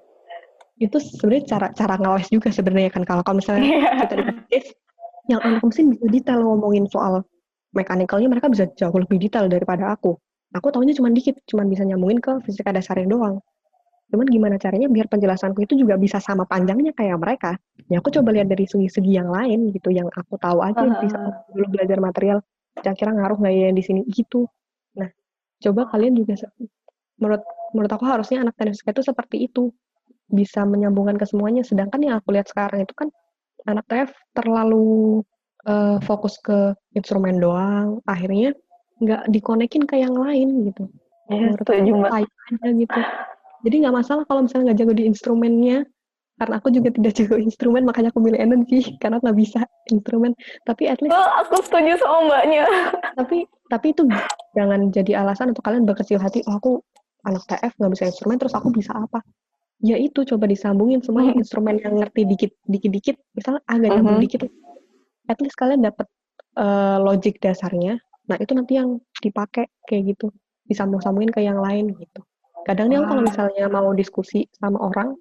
itu 0.80 0.96
sebenarnya 0.96 1.44
cara 1.44 1.66
cara 1.76 1.94
ngeles 2.00 2.28
juga 2.32 2.48
sebenarnya 2.48 2.88
kan 2.88 3.04
kalau 3.04 3.20
kalau 3.20 3.36
misalnya 3.36 3.68
yeah. 3.68 4.00
kita 4.00 4.16
di 4.16 4.24
yang 5.28 5.40
anak 5.44 5.62
mesin 5.62 5.94
bisa 5.94 6.06
detail 6.08 6.40
ngomongin 6.42 6.88
soal 6.88 7.22
mekanikalnya 7.76 8.26
mereka 8.26 8.50
bisa 8.50 8.66
jauh 8.74 8.96
lebih 8.96 9.20
detail 9.22 9.46
daripada 9.46 9.94
aku. 9.94 10.18
Aku 10.50 10.74
tahunya 10.74 10.98
cuma 10.98 11.14
dikit, 11.14 11.38
cuma 11.46 11.62
bisa 11.62 11.86
nyambungin 11.86 12.18
ke 12.18 12.42
fisika 12.42 12.74
dasarnya 12.74 13.06
doang. 13.06 13.38
Cuman 14.10 14.26
gimana 14.26 14.58
caranya 14.58 14.90
biar 14.90 15.06
penjelasanku 15.06 15.62
itu 15.62 15.78
juga 15.78 15.94
bisa 15.94 16.18
sama 16.18 16.42
panjangnya 16.42 16.90
kayak 16.98 17.16
mereka. 17.22 17.54
Ya 17.86 18.02
aku 18.02 18.10
coba 18.10 18.34
lihat 18.34 18.50
dari 18.50 18.66
segi-segi 18.66 19.14
yang 19.14 19.30
lain 19.30 19.70
gitu, 19.70 19.94
yang 19.94 20.10
aku 20.10 20.34
tahu 20.36 20.58
aja 20.66 20.82
uh 20.82 20.90
-huh. 20.90 21.00
bisa 21.02 21.18
dulu 21.54 21.66
belajar 21.70 21.98
material. 22.02 22.38
Kira-kira 22.74 23.10
ngaruh 23.14 23.38
nggak 23.38 23.54
ya 23.54 23.68
di 23.70 23.82
sini 23.86 24.00
gitu. 24.10 24.50
Nah, 24.98 25.10
coba 25.62 25.86
kalian 25.94 26.18
juga 26.18 26.34
menurut 27.22 27.42
menurut 27.70 27.92
aku 27.94 28.04
harusnya 28.08 28.42
anak 28.42 28.58
teknik 28.58 28.74
fisika 28.74 28.90
itu 28.90 29.02
seperti 29.06 29.36
itu 29.46 29.70
bisa 30.30 30.66
menyambungkan 30.66 31.14
ke 31.14 31.26
semuanya. 31.26 31.62
Sedangkan 31.62 32.02
yang 32.02 32.18
aku 32.18 32.34
lihat 32.34 32.50
sekarang 32.50 32.82
itu 32.82 32.94
kan 32.98 33.08
anak 33.70 33.86
TF 33.86 34.10
terlalu 34.34 35.22
uh, 35.70 36.02
fokus 36.02 36.38
ke 36.42 36.74
instrumen 36.98 37.38
doang, 37.38 38.02
akhirnya 38.10 38.56
nggak 39.00 39.30
dikonekin 39.30 39.84
ke 39.86 40.02
yang 40.02 40.14
lain 40.16 40.70
gitu. 40.72 40.90
Ya, 41.30 41.54
Menurut 41.54 41.62
aku 41.62 41.78
aja 42.10 42.68
gitu. 42.74 43.00
Jadi 43.60 43.74
nggak 43.84 43.94
masalah 43.94 44.22
kalau 44.26 44.46
misalnya 44.46 44.72
nggak 44.72 44.78
jago 44.84 44.92
di 44.96 45.04
instrumennya, 45.08 45.78
karena 46.40 46.54
aku 46.56 46.68
juga 46.72 46.88
tidak 46.92 47.12
jago 47.18 47.36
instrumen, 47.36 47.82
makanya 47.84 48.08
aku 48.12 48.20
milih 48.24 48.40
energi 48.40 48.80
karena 49.02 49.20
nggak 49.20 49.36
bisa 49.36 49.60
instrumen. 49.92 50.32
Tapi 50.64 50.88
at 50.88 50.98
least. 51.04 51.12
Oh, 51.12 51.28
aku 51.44 51.60
setuju 51.64 52.00
sama 52.00 52.18
mbaknya. 52.28 52.64
tapi 53.18 53.44
tapi 53.70 53.86
itu 53.94 54.02
jangan 54.56 54.90
jadi 54.90 55.22
alasan 55.22 55.52
untuk 55.52 55.64
kalian 55.64 55.84
berkecil 55.84 56.18
hati. 56.18 56.40
Oh, 56.48 56.56
aku 56.56 56.70
anak 57.28 57.44
TF 57.46 57.72
nggak 57.76 57.92
bisa 57.92 58.04
instrumen, 58.08 58.36
terus 58.40 58.56
aku 58.56 58.72
bisa 58.72 58.96
apa? 58.96 59.20
ya 59.80 59.96
itu 59.96 60.28
coba 60.28 60.44
disambungin 60.44 61.00
semua 61.00 61.24
hmm. 61.24 61.40
instrumen 61.40 61.80
yang 61.80 61.96
ngerti 61.96 62.28
dikit 62.28 62.52
dikit 62.68 62.90
dikit 62.92 63.16
misalnya 63.32 63.64
agak 63.64 63.88
nyambung 63.96 64.20
hmm. 64.20 64.24
dikit 64.28 64.40
at 65.28 65.38
least 65.40 65.56
kalian 65.56 65.80
dapat 65.80 66.06
uh, 66.60 66.64
eh, 66.64 66.98
logic 67.00 67.40
dasarnya 67.40 67.96
nah 68.28 68.36
itu 68.36 68.52
nanti 68.52 68.76
yang 68.76 69.00
dipakai 69.24 69.72
kayak 69.88 70.14
gitu 70.14 70.30
disambung-sambungin 70.68 71.32
ke 71.32 71.40
yang 71.42 71.58
lain 71.58 71.96
gitu 71.96 72.20
kadang 72.66 72.86
nih 72.92 73.00
kalau 73.00 73.22
misalnya 73.24 73.64
mau 73.70 73.90
diskusi 73.96 74.46
sama 74.56 74.78
orang 74.80 75.16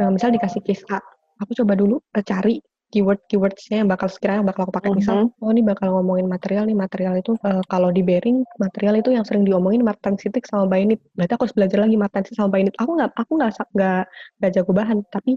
nah 0.00 0.08
misal 0.10 0.32
dikasih 0.32 0.62
case 0.64 0.84
A 0.90 0.98
aku 1.42 1.52
coba 1.62 1.74
dulu 1.78 1.96
uh, 1.98 2.24
cari 2.24 2.62
keyword 2.94 3.18
keywordsnya 3.26 3.82
yang 3.82 3.90
bakal 3.90 4.06
sekiranya 4.06 4.46
bakal 4.46 4.70
aku 4.70 4.74
pakai 4.78 4.94
mm 4.94 5.02
-hmm. 5.02 5.26
misal 5.26 5.42
oh 5.42 5.50
ini 5.50 5.62
bakal 5.66 5.88
ngomongin 5.98 6.30
material 6.30 6.64
nih 6.70 6.78
material 6.78 7.14
itu 7.18 7.34
uh, 7.42 7.62
kalau 7.66 7.90
di 7.90 8.06
bearing 8.06 8.46
material 8.62 8.94
itu 8.94 9.10
yang 9.10 9.26
sering 9.26 9.42
diomongin 9.42 9.82
martensitic 9.82 10.46
sama 10.46 10.70
bainit 10.70 11.02
berarti 11.18 11.34
aku 11.34 11.42
harus 11.50 11.56
belajar 11.58 11.78
lagi 11.82 11.96
martensitic 11.98 12.38
sama 12.38 12.50
bainit 12.54 12.74
aku 12.78 12.90
nggak 12.94 13.10
aku 13.18 13.32
nggak 13.34 14.06
nggak 14.38 14.50
jago 14.54 14.72
bahan 14.72 15.02
tapi 15.10 15.34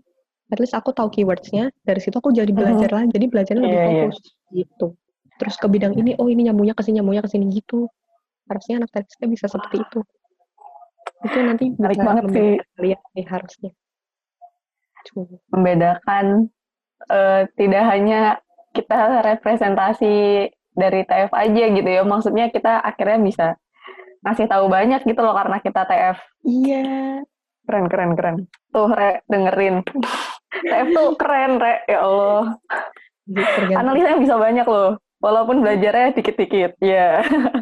at 0.47 0.57
least 0.61 0.77
aku 0.77 0.93
tahu 0.93 1.09
keywordsnya 1.09 1.73
dari 1.81 1.99
situ 1.99 2.15
aku 2.21 2.29
jadi 2.29 2.53
belajar 2.53 2.87
mm 2.87 2.93
-hmm. 2.93 2.97
lagi 3.09 3.09
jadi 3.17 3.25
belajarnya 3.25 3.61
lebih 3.65 3.73
yeah, 3.73 3.89
iya. 3.89 4.01
fokus 4.05 4.17
yeah. 4.21 4.57
gitu 4.61 4.87
terus 5.37 5.55
ke 5.57 5.67
bidang 5.69 5.93
ini 5.97 6.17
oh 6.17 6.27
ini 6.29 6.49
nyambungnya 6.49 6.77
ke 6.77 6.81
sini 6.85 7.01
nyambungnya 7.01 7.23
ke 7.25 7.31
sini 7.33 7.45
gitu 7.53 7.89
harusnya 8.47 8.85
anak 8.85 8.89
tekniknya 8.93 9.27
bisa 9.33 9.45
seperti 9.49 9.81
itu 9.81 9.99
itu 11.25 11.37
nanti 11.41 11.65
menarik 11.75 11.99
banget 11.99 12.23
sih 12.31 12.49
kalian 12.77 13.01
nih 13.15 13.25
harusnya 13.25 13.71
membedakan 15.53 16.51
uh, 17.07 17.47
tidak 17.55 17.83
hanya 17.87 18.21
kita 18.75 19.23
representasi 19.23 20.15
dari 20.77 21.01
TF 21.07 21.31
aja 21.33 21.63
gitu 21.73 21.89
ya. 21.89 22.01
Maksudnya 22.05 22.45
kita 22.53 22.83
akhirnya 22.83 23.19
bisa 23.21 23.47
ngasih 24.21 24.45
tahu 24.45 24.65
banyak 24.69 25.01
gitu 25.07 25.21
loh 25.23 25.33
karena 25.33 25.57
kita 25.63 25.81
TF. 25.87 26.17
Iya. 26.45 26.85
Keren, 27.67 27.85
keren, 27.91 28.11
keren. 28.15 28.35
Tuh, 28.71 28.87
Re, 28.87 29.19
dengerin. 29.27 29.83
TF 30.63 30.87
tuh 30.95 31.09
keren, 31.19 31.59
Re. 31.59 31.83
Ya 31.89 31.99
Allah. 32.05 32.55
Analisanya 33.75 34.19
bisa 34.21 34.35
banyak 34.39 34.63
loh. 34.63 34.95
Walaupun 35.19 35.65
belajarnya 35.65 36.15
dikit-dikit. 36.15 36.79
Ya. 36.79 37.19
Yeah. 37.19 37.57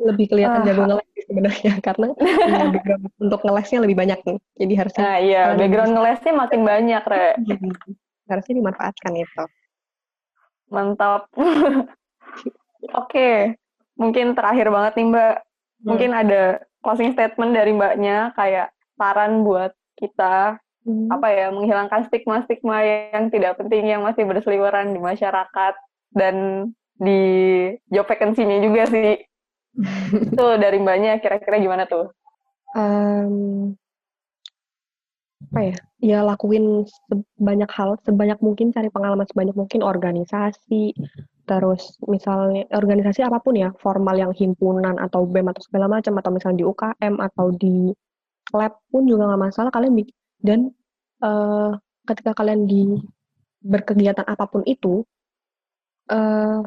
Lebih 0.00 0.26
kelihatan 0.32 0.64
uh. 0.64 0.66
jago 0.66 0.82
ngeles 0.88 1.15
sebenarnya. 1.26 1.72
Karena 1.86 2.06
untuk 3.24 3.40
ngelesnya 3.44 3.78
lebih 3.82 3.96
banyak 3.98 4.20
nih. 4.24 4.38
Jadi 4.58 4.72
harusnya... 4.78 5.02
Nah, 5.02 5.18
iya. 5.20 5.42
Background 5.58 5.92
ngelesnya 5.94 6.32
makin 6.34 6.62
banyak, 6.70 7.02
Re. 7.06 7.26
Iya 7.44 7.56
harusnya 8.30 8.54
dimanfaatkan 8.58 9.12
itu. 9.14 9.44
Mantap. 10.70 11.30
Oke, 11.38 11.86
okay. 12.90 13.36
mungkin 13.94 14.34
terakhir 14.34 14.70
banget 14.70 14.92
nih 14.98 15.06
Mbak. 15.10 15.34
Hmm. 15.36 15.86
Mungkin 15.86 16.10
ada 16.14 16.42
closing 16.82 17.14
statement 17.14 17.54
dari 17.54 17.72
Mbaknya 17.74 18.34
kayak 18.34 18.74
saran 18.98 19.46
buat 19.46 19.74
kita 19.96 20.58
hmm. 20.84 21.08
apa 21.12 21.28
ya 21.32 21.46
menghilangkan 21.54 22.08
stigma-stigma 22.10 22.82
yang 22.82 23.30
tidak 23.30 23.58
penting 23.58 23.90
yang 23.90 24.02
masih 24.02 24.26
berseliweran 24.26 24.92
di 24.92 25.00
masyarakat 25.00 25.74
dan 26.14 26.68
di 26.96 27.22
job 27.90 28.06
vacancy-nya 28.08 28.58
juga 28.62 28.90
sih. 28.90 29.22
Itu 30.32 30.44
dari 30.56 30.78
Mbaknya 30.80 31.20
kira-kira 31.20 31.60
gimana 31.60 31.84
tuh? 31.84 32.12
Um, 32.76 33.72
apa 35.46 35.60
ya, 35.62 35.76
ya 36.02 36.18
lakuin 36.24 36.84
sebanyak 37.08 37.70
hal, 37.70 38.00
sebanyak 38.02 38.40
mungkin 38.40 38.72
cari 38.72 38.88
pengalaman 38.88 39.28
sebanyak 39.28 39.56
mungkin 39.56 39.80
organisasi, 39.84 40.96
terus 41.46 42.00
misalnya 42.08 42.66
organisasi 42.72 43.22
apa 43.22 43.38
pun 43.40 43.54
ya, 43.54 43.70
formal 43.78 44.16
yang 44.16 44.32
himpunan 44.32 44.96
atau 44.98 45.28
BEM 45.28 45.52
atau 45.52 45.62
segala 45.64 45.86
macam 45.86 46.18
atau 46.18 46.30
misalnya 46.32 46.58
di 46.60 46.66
UKM 46.66 47.14
atau 47.20 47.46
di 47.54 47.92
lab 48.54 48.74
pun 48.90 49.04
juga 49.04 49.28
nggak 49.28 49.42
masalah 49.50 49.70
kalian 49.74 50.06
dan 50.42 50.70
uh, 51.22 51.74
ketika 52.06 52.32
kalian 52.38 52.64
di 52.70 52.94
berkegiatan 53.66 54.22
apa 54.22 54.46
pun 54.46 54.62
itu 54.62 55.02
uh, 56.14 56.62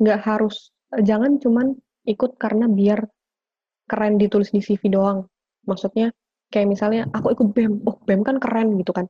nggak 0.00 0.20
harus 0.26 0.74
jangan 1.06 1.38
cuman 1.38 1.78
ikut 2.08 2.40
karena 2.40 2.68
biar 2.70 3.04
keren 3.90 4.16
ditulis 4.16 4.54
di 4.54 4.62
CV 4.62 4.92
doang 4.92 5.26
maksudnya 5.66 6.14
kayak 6.50 6.68
misalnya 6.68 7.06
aku 7.14 7.32
ikut 7.32 7.48
BEM, 7.54 7.72
oh 7.86 7.96
BEM 8.04 8.26
kan 8.26 8.36
keren 8.42 8.74
gitu 8.76 8.90
kan. 8.90 9.06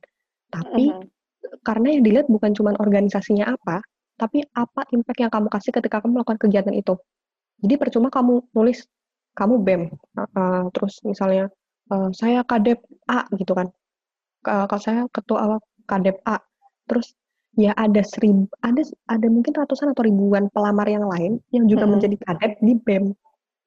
Tapi 0.53 0.93
uh 0.93 1.01
-huh. 1.01 1.57
karena 1.65 1.97
yang 1.97 2.03
dilihat 2.05 2.27
bukan 2.29 2.53
cuma 2.53 2.71
organisasinya 2.77 3.49
apa, 3.49 3.81
tapi 4.15 4.45
apa 4.53 4.85
impact 4.93 5.19
yang 5.25 5.31
kamu 5.33 5.47
kasih 5.49 5.71
ketika 5.73 6.05
kamu 6.05 6.21
melakukan 6.21 6.37
kegiatan 6.37 6.75
itu. 6.77 6.93
Jadi 7.61 7.73
percuma 7.81 8.13
kamu 8.13 8.53
nulis 8.53 8.85
kamu 9.33 9.55
BEM, 9.65 9.81
uh, 10.17 10.65
terus 10.75 11.01
misalnya 11.07 11.49
uh, 11.89 12.09
saya 12.13 12.43
kadep 12.43 12.83
A 13.07 13.25
gitu 13.37 13.55
kan, 13.55 13.71
kalau 14.43 14.81
saya 14.81 15.07
ketua 15.07 15.61
kadep 15.87 16.19
A, 16.27 16.41
terus 16.89 17.15
ya 17.59 17.75
ada 17.75 17.99
seribu, 18.03 18.47
ada 18.63 18.79
ada 19.11 19.27
mungkin 19.27 19.51
ratusan 19.51 19.91
atau 19.91 20.07
ribuan 20.07 20.47
pelamar 20.55 20.87
yang 20.87 21.03
lain 21.03 21.39
yang 21.51 21.67
juga 21.67 21.83
hmm. 21.83 21.91
menjadi 21.97 22.15
kadep 22.23 22.51
di 22.63 22.73
BEM. 22.79 23.05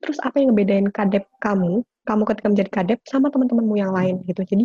Terus 0.00 0.18
apa 0.20 0.36
yang 0.40 0.52
ngebedain 0.52 0.88
kadep 0.92 1.24
kamu, 1.40 1.84
kamu 2.04 2.22
ketika 2.32 2.48
menjadi 2.48 2.70
kadep 2.72 2.98
sama 3.08 3.28
teman-temanmu 3.28 3.74
yang 3.76 3.92
lain 3.92 4.24
gitu. 4.24 4.40
Jadi 4.44 4.64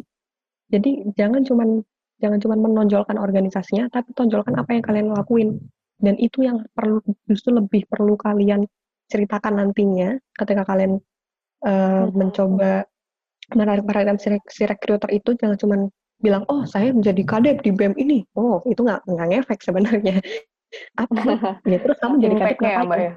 jadi 0.70 0.90
jangan 1.20 1.44
cuman 1.44 1.84
jangan 2.20 2.40
cuman 2.40 2.60
menonjolkan 2.60 3.16
organisasinya, 3.16 3.88
tapi 3.92 4.12
tonjolkan 4.16 4.56
apa 4.60 4.76
yang 4.76 4.84
kalian 4.84 5.08
lakuin. 5.12 5.50
Dan 6.00 6.16
itu 6.16 6.48
yang 6.48 6.64
perlu 6.72 7.04
justru 7.28 7.52
lebih 7.52 7.84
perlu 7.92 8.16
kalian 8.16 8.64
ceritakan 9.12 9.60
nantinya 9.60 10.16
ketika 10.38 10.64
kalian 10.64 11.02
uh, 11.68 12.08
hmm. 12.08 12.16
mencoba 12.16 12.88
menarik 13.58 13.84
perhatian 13.84 14.22
si, 14.22 14.30
si 14.48 14.64
recruiter 14.64 15.10
itu 15.10 15.34
jangan 15.34 15.58
cuma 15.58 15.76
bilang 16.20 16.44
oh 16.52 16.68
saya 16.68 16.92
menjadi 16.92 17.24
kadep 17.24 17.58
di 17.64 17.72
BEM 17.72 17.96
ini. 17.96 18.24
Oh 18.36 18.62
itu 18.68 18.84
nggak 18.84 19.08
nggak 19.08 19.28
ngefek 19.32 19.60
sebenarnya. 19.64 20.20
Apa? 21.02 21.58
Ya 21.66 21.78
terus 21.82 21.98
kamu 21.98 22.22
jadi 22.22 22.36
kadep 22.38 22.58
ya, 22.62 22.86
mbak 22.86 23.00
ya? 23.02 23.14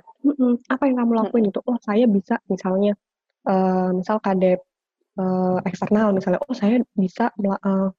apa 0.71 0.83
yang 0.87 0.97
kamu 1.03 1.13
lakuin 1.19 1.45
itu? 1.51 1.61
Oh 1.67 1.77
saya 1.83 2.07
bisa 2.09 2.39
misalnya 2.49 2.97
uh, 3.45 3.91
misal 3.93 4.23
kadep 4.23 4.63
uh, 5.19 5.59
eksternal 5.69 6.15
misalnya 6.17 6.41
oh 6.47 6.57
saya 6.57 6.81
bisa 6.97 7.29
uh, 7.43 7.91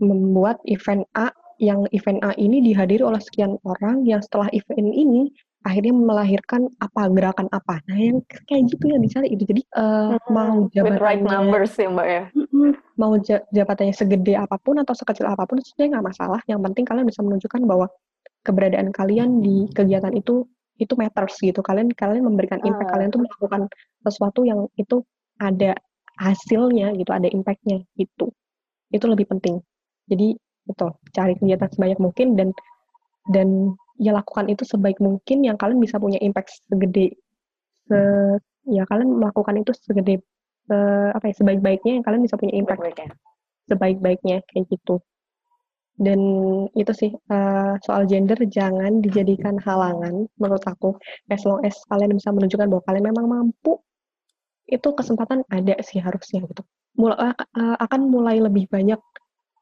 membuat 0.00 0.58
event 0.66 1.04
A 1.14 1.30
yang 1.60 1.84
event 1.92 2.24
A 2.24 2.32
ini 2.40 2.64
dihadiri 2.64 3.04
oleh 3.04 3.20
sekian 3.20 3.60
orang 3.68 4.02
yang 4.08 4.24
setelah 4.24 4.48
event 4.56 4.90
ini 4.90 5.28
akhirnya 5.60 5.92
melahirkan 5.92 6.72
apa 6.80 7.02
gerakan 7.12 7.48
apa. 7.52 7.84
Nah 7.84 7.98
yang 8.00 8.18
kayak 8.48 8.72
gitu 8.72 8.84
yang 8.88 9.02
dicari 9.04 9.28
itu. 9.28 9.44
Jadi 9.44 9.62
uh, 9.76 10.16
hmm, 10.16 10.32
mau 10.32 10.54
jabatannya 10.72 11.04
right 11.04 11.22
numbers 11.22 11.76
ya 11.76 11.88
mbak 11.92 12.08
ya? 12.08 12.22
Mau 12.96 13.12
jabatannya 13.52 13.94
segede 13.94 14.34
apa 14.40 14.56
pun 14.56 14.80
atau 14.80 14.96
sekecil 14.96 15.28
apa 15.28 15.44
pun 15.44 15.60
sebenarnya 15.60 16.00
nggak 16.00 16.06
masalah. 16.16 16.40
Yang 16.48 16.60
penting 16.70 16.84
kalian 16.88 17.06
bisa 17.06 17.20
menunjukkan 17.20 17.60
bahwa 17.68 17.86
keberadaan 18.40 18.88
kalian 18.90 19.44
di 19.44 19.68
kegiatan 19.76 20.16
itu 20.16 20.48
itu 20.80 20.92
matters 20.96 21.36
gitu. 21.44 21.60
Kalian 21.60 21.92
kalian 21.92 22.24
memberikan 22.24 22.60
impact. 22.64 22.88
Uh. 22.88 22.92
kalian 22.96 23.08
tuh 23.12 23.20
melakukan 23.20 23.62
sesuatu 24.00 24.40
yang 24.48 24.64
itu 24.80 25.04
ada 25.36 25.76
hasilnya 26.16 26.96
gitu 26.96 27.12
ada 27.12 27.28
impactnya 27.28 27.84
gitu. 28.00 28.32
Itu 28.88 29.04
lebih 29.12 29.28
penting. 29.28 29.60
Jadi 30.08 30.40
betul 30.64 30.96
cari 31.12 31.36
kegiatan 31.36 31.68
sebanyak 31.68 31.98
mungkin 32.00 32.36
dan 32.36 32.48
dan 33.28 33.76
ya 34.00 34.16
lakukan 34.16 34.48
itu 34.48 34.64
sebaik 34.64 34.96
mungkin 34.98 35.44
yang 35.44 35.60
kalian 35.60 35.78
bisa 35.78 36.00
punya 36.00 36.16
impact 36.24 36.64
segede. 36.72 37.20
Se 37.84 37.98
ya 38.64 38.88
kalian 38.88 39.20
melakukan 39.20 39.60
itu 39.60 39.76
segede 39.76 40.24
se, 40.64 40.76
apa 41.12 41.24
ya 41.28 41.34
sebaik-baiknya 41.36 42.00
yang 42.00 42.04
kalian 42.04 42.22
bisa 42.24 42.40
punya 42.40 42.56
impact. 42.56 42.80
Sebaik-baiknya. 43.68 44.40
Kayak 44.48 44.72
gitu. 44.72 45.04
Dan 46.00 46.20
itu 46.72 46.92
sih 46.96 47.12
uh, 47.12 47.76
soal 47.84 48.08
gender 48.08 48.40
jangan 48.48 49.04
dijadikan 49.04 49.60
halangan 49.60 50.24
menurut 50.40 50.64
aku. 50.64 50.96
As 51.28 51.44
long 51.44 51.60
as 51.60 51.76
kalian 51.92 52.16
bisa 52.16 52.32
menunjukkan 52.32 52.72
bahwa 52.72 52.82
kalian 52.88 53.04
memang 53.12 53.26
mampu 53.28 53.76
itu 54.64 54.88
kesempatan 54.96 55.44
ada 55.52 55.76
sih 55.84 56.00
harusnya 56.00 56.40
gitu. 56.48 56.64
Mula, 56.96 57.20
uh, 57.20 57.76
akan 57.84 58.00
mulai 58.08 58.40
lebih 58.40 58.64
banyak 58.72 58.98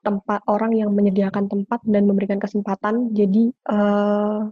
tempat 0.03 0.41
orang 0.47 0.73
yang 0.75 0.91
menyediakan 0.95 1.51
tempat 1.51 1.81
dan 1.87 2.07
memberikan 2.07 2.39
kesempatan. 2.39 3.13
Jadi 3.13 3.51
uh, 3.71 4.49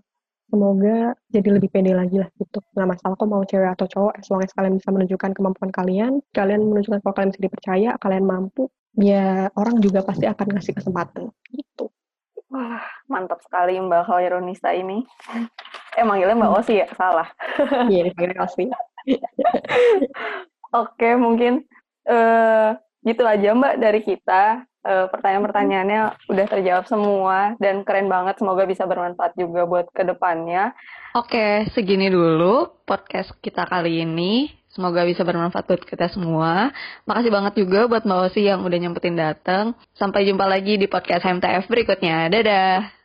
semoga 0.46 1.12
jadi 1.30 1.48
lebih 1.58 1.68
pede 1.70 1.92
lagi 1.92 2.22
lah 2.22 2.30
gitu. 2.38 2.62
Nggak 2.74 2.88
masalah 2.96 3.14
kok 3.18 3.28
mau 3.28 3.42
cewek 3.42 3.70
atau 3.74 3.86
cowok 3.90 4.12
as 4.18 4.26
long 4.30 4.42
as 4.42 4.52
kalian 4.54 4.74
bisa 4.78 4.88
menunjukkan 4.94 5.30
kemampuan 5.34 5.70
kalian 5.74 6.12
kalian 6.30 6.62
menunjukkan 6.62 7.02
kalau 7.02 7.14
kalian 7.14 7.30
bisa 7.34 7.42
dipercaya 7.42 7.90
kalian 7.98 8.24
mampu 8.24 8.70
ya 8.96 9.52
orang 9.58 9.76
juga 9.84 10.00
pasti 10.06 10.24
akan 10.24 10.46
ngasih 10.56 10.74
kesempatan 10.78 11.28
gitu. 11.52 11.90
Wah 12.46 12.80
mantap 13.10 13.42
sekali 13.42 13.76
mbak 13.82 14.06
Khairunisa 14.06 14.70
ini. 14.72 15.02
Eh 15.98 16.04
manggilnya 16.06 16.38
mbak 16.38 16.62
Osi 16.62 16.80
ya? 16.80 16.88
Salah. 16.94 17.28
Iya 17.92 18.08
dipanggilnya 18.10 18.40
Osi. 18.46 18.64
Oke 20.74 21.10
mungkin 21.18 21.66
uh, 22.06 22.78
gitu 23.02 23.22
aja 23.26 23.50
mbak 23.52 23.82
dari 23.82 24.00
kita 24.02 24.62
uh, 24.86 25.06
pertanyaan-pertanyaannya 25.10 26.30
udah 26.30 26.46
terjawab 26.46 26.86
semua 26.86 27.58
dan 27.58 27.82
keren 27.82 28.06
banget. 28.06 28.38
Semoga 28.38 28.62
bisa 28.64 28.86
bermanfaat 28.86 29.34
juga 29.34 29.66
buat 29.66 29.90
ke 29.90 30.06
depannya. 30.06 30.72
Oke, 31.18 31.66
segini 31.74 32.06
dulu 32.06 32.70
podcast 32.86 33.34
kita 33.42 33.66
kali 33.66 34.06
ini. 34.06 34.52
Semoga 34.70 35.08
bisa 35.08 35.24
bermanfaat 35.24 35.64
buat 35.66 35.82
kita 35.88 36.12
semua. 36.12 36.68
Makasih 37.08 37.32
banget 37.32 37.52
juga 37.56 37.88
buat 37.88 38.04
Mbak 38.04 38.20
Osi 38.28 38.44
yang 38.44 38.60
udah 38.60 38.78
nyempetin 38.78 39.16
datang. 39.16 39.72
Sampai 39.96 40.28
jumpa 40.28 40.44
lagi 40.44 40.76
di 40.76 40.84
podcast 40.84 41.24
HMTF 41.24 41.64
berikutnya. 41.66 42.28
Dadah! 42.28 42.95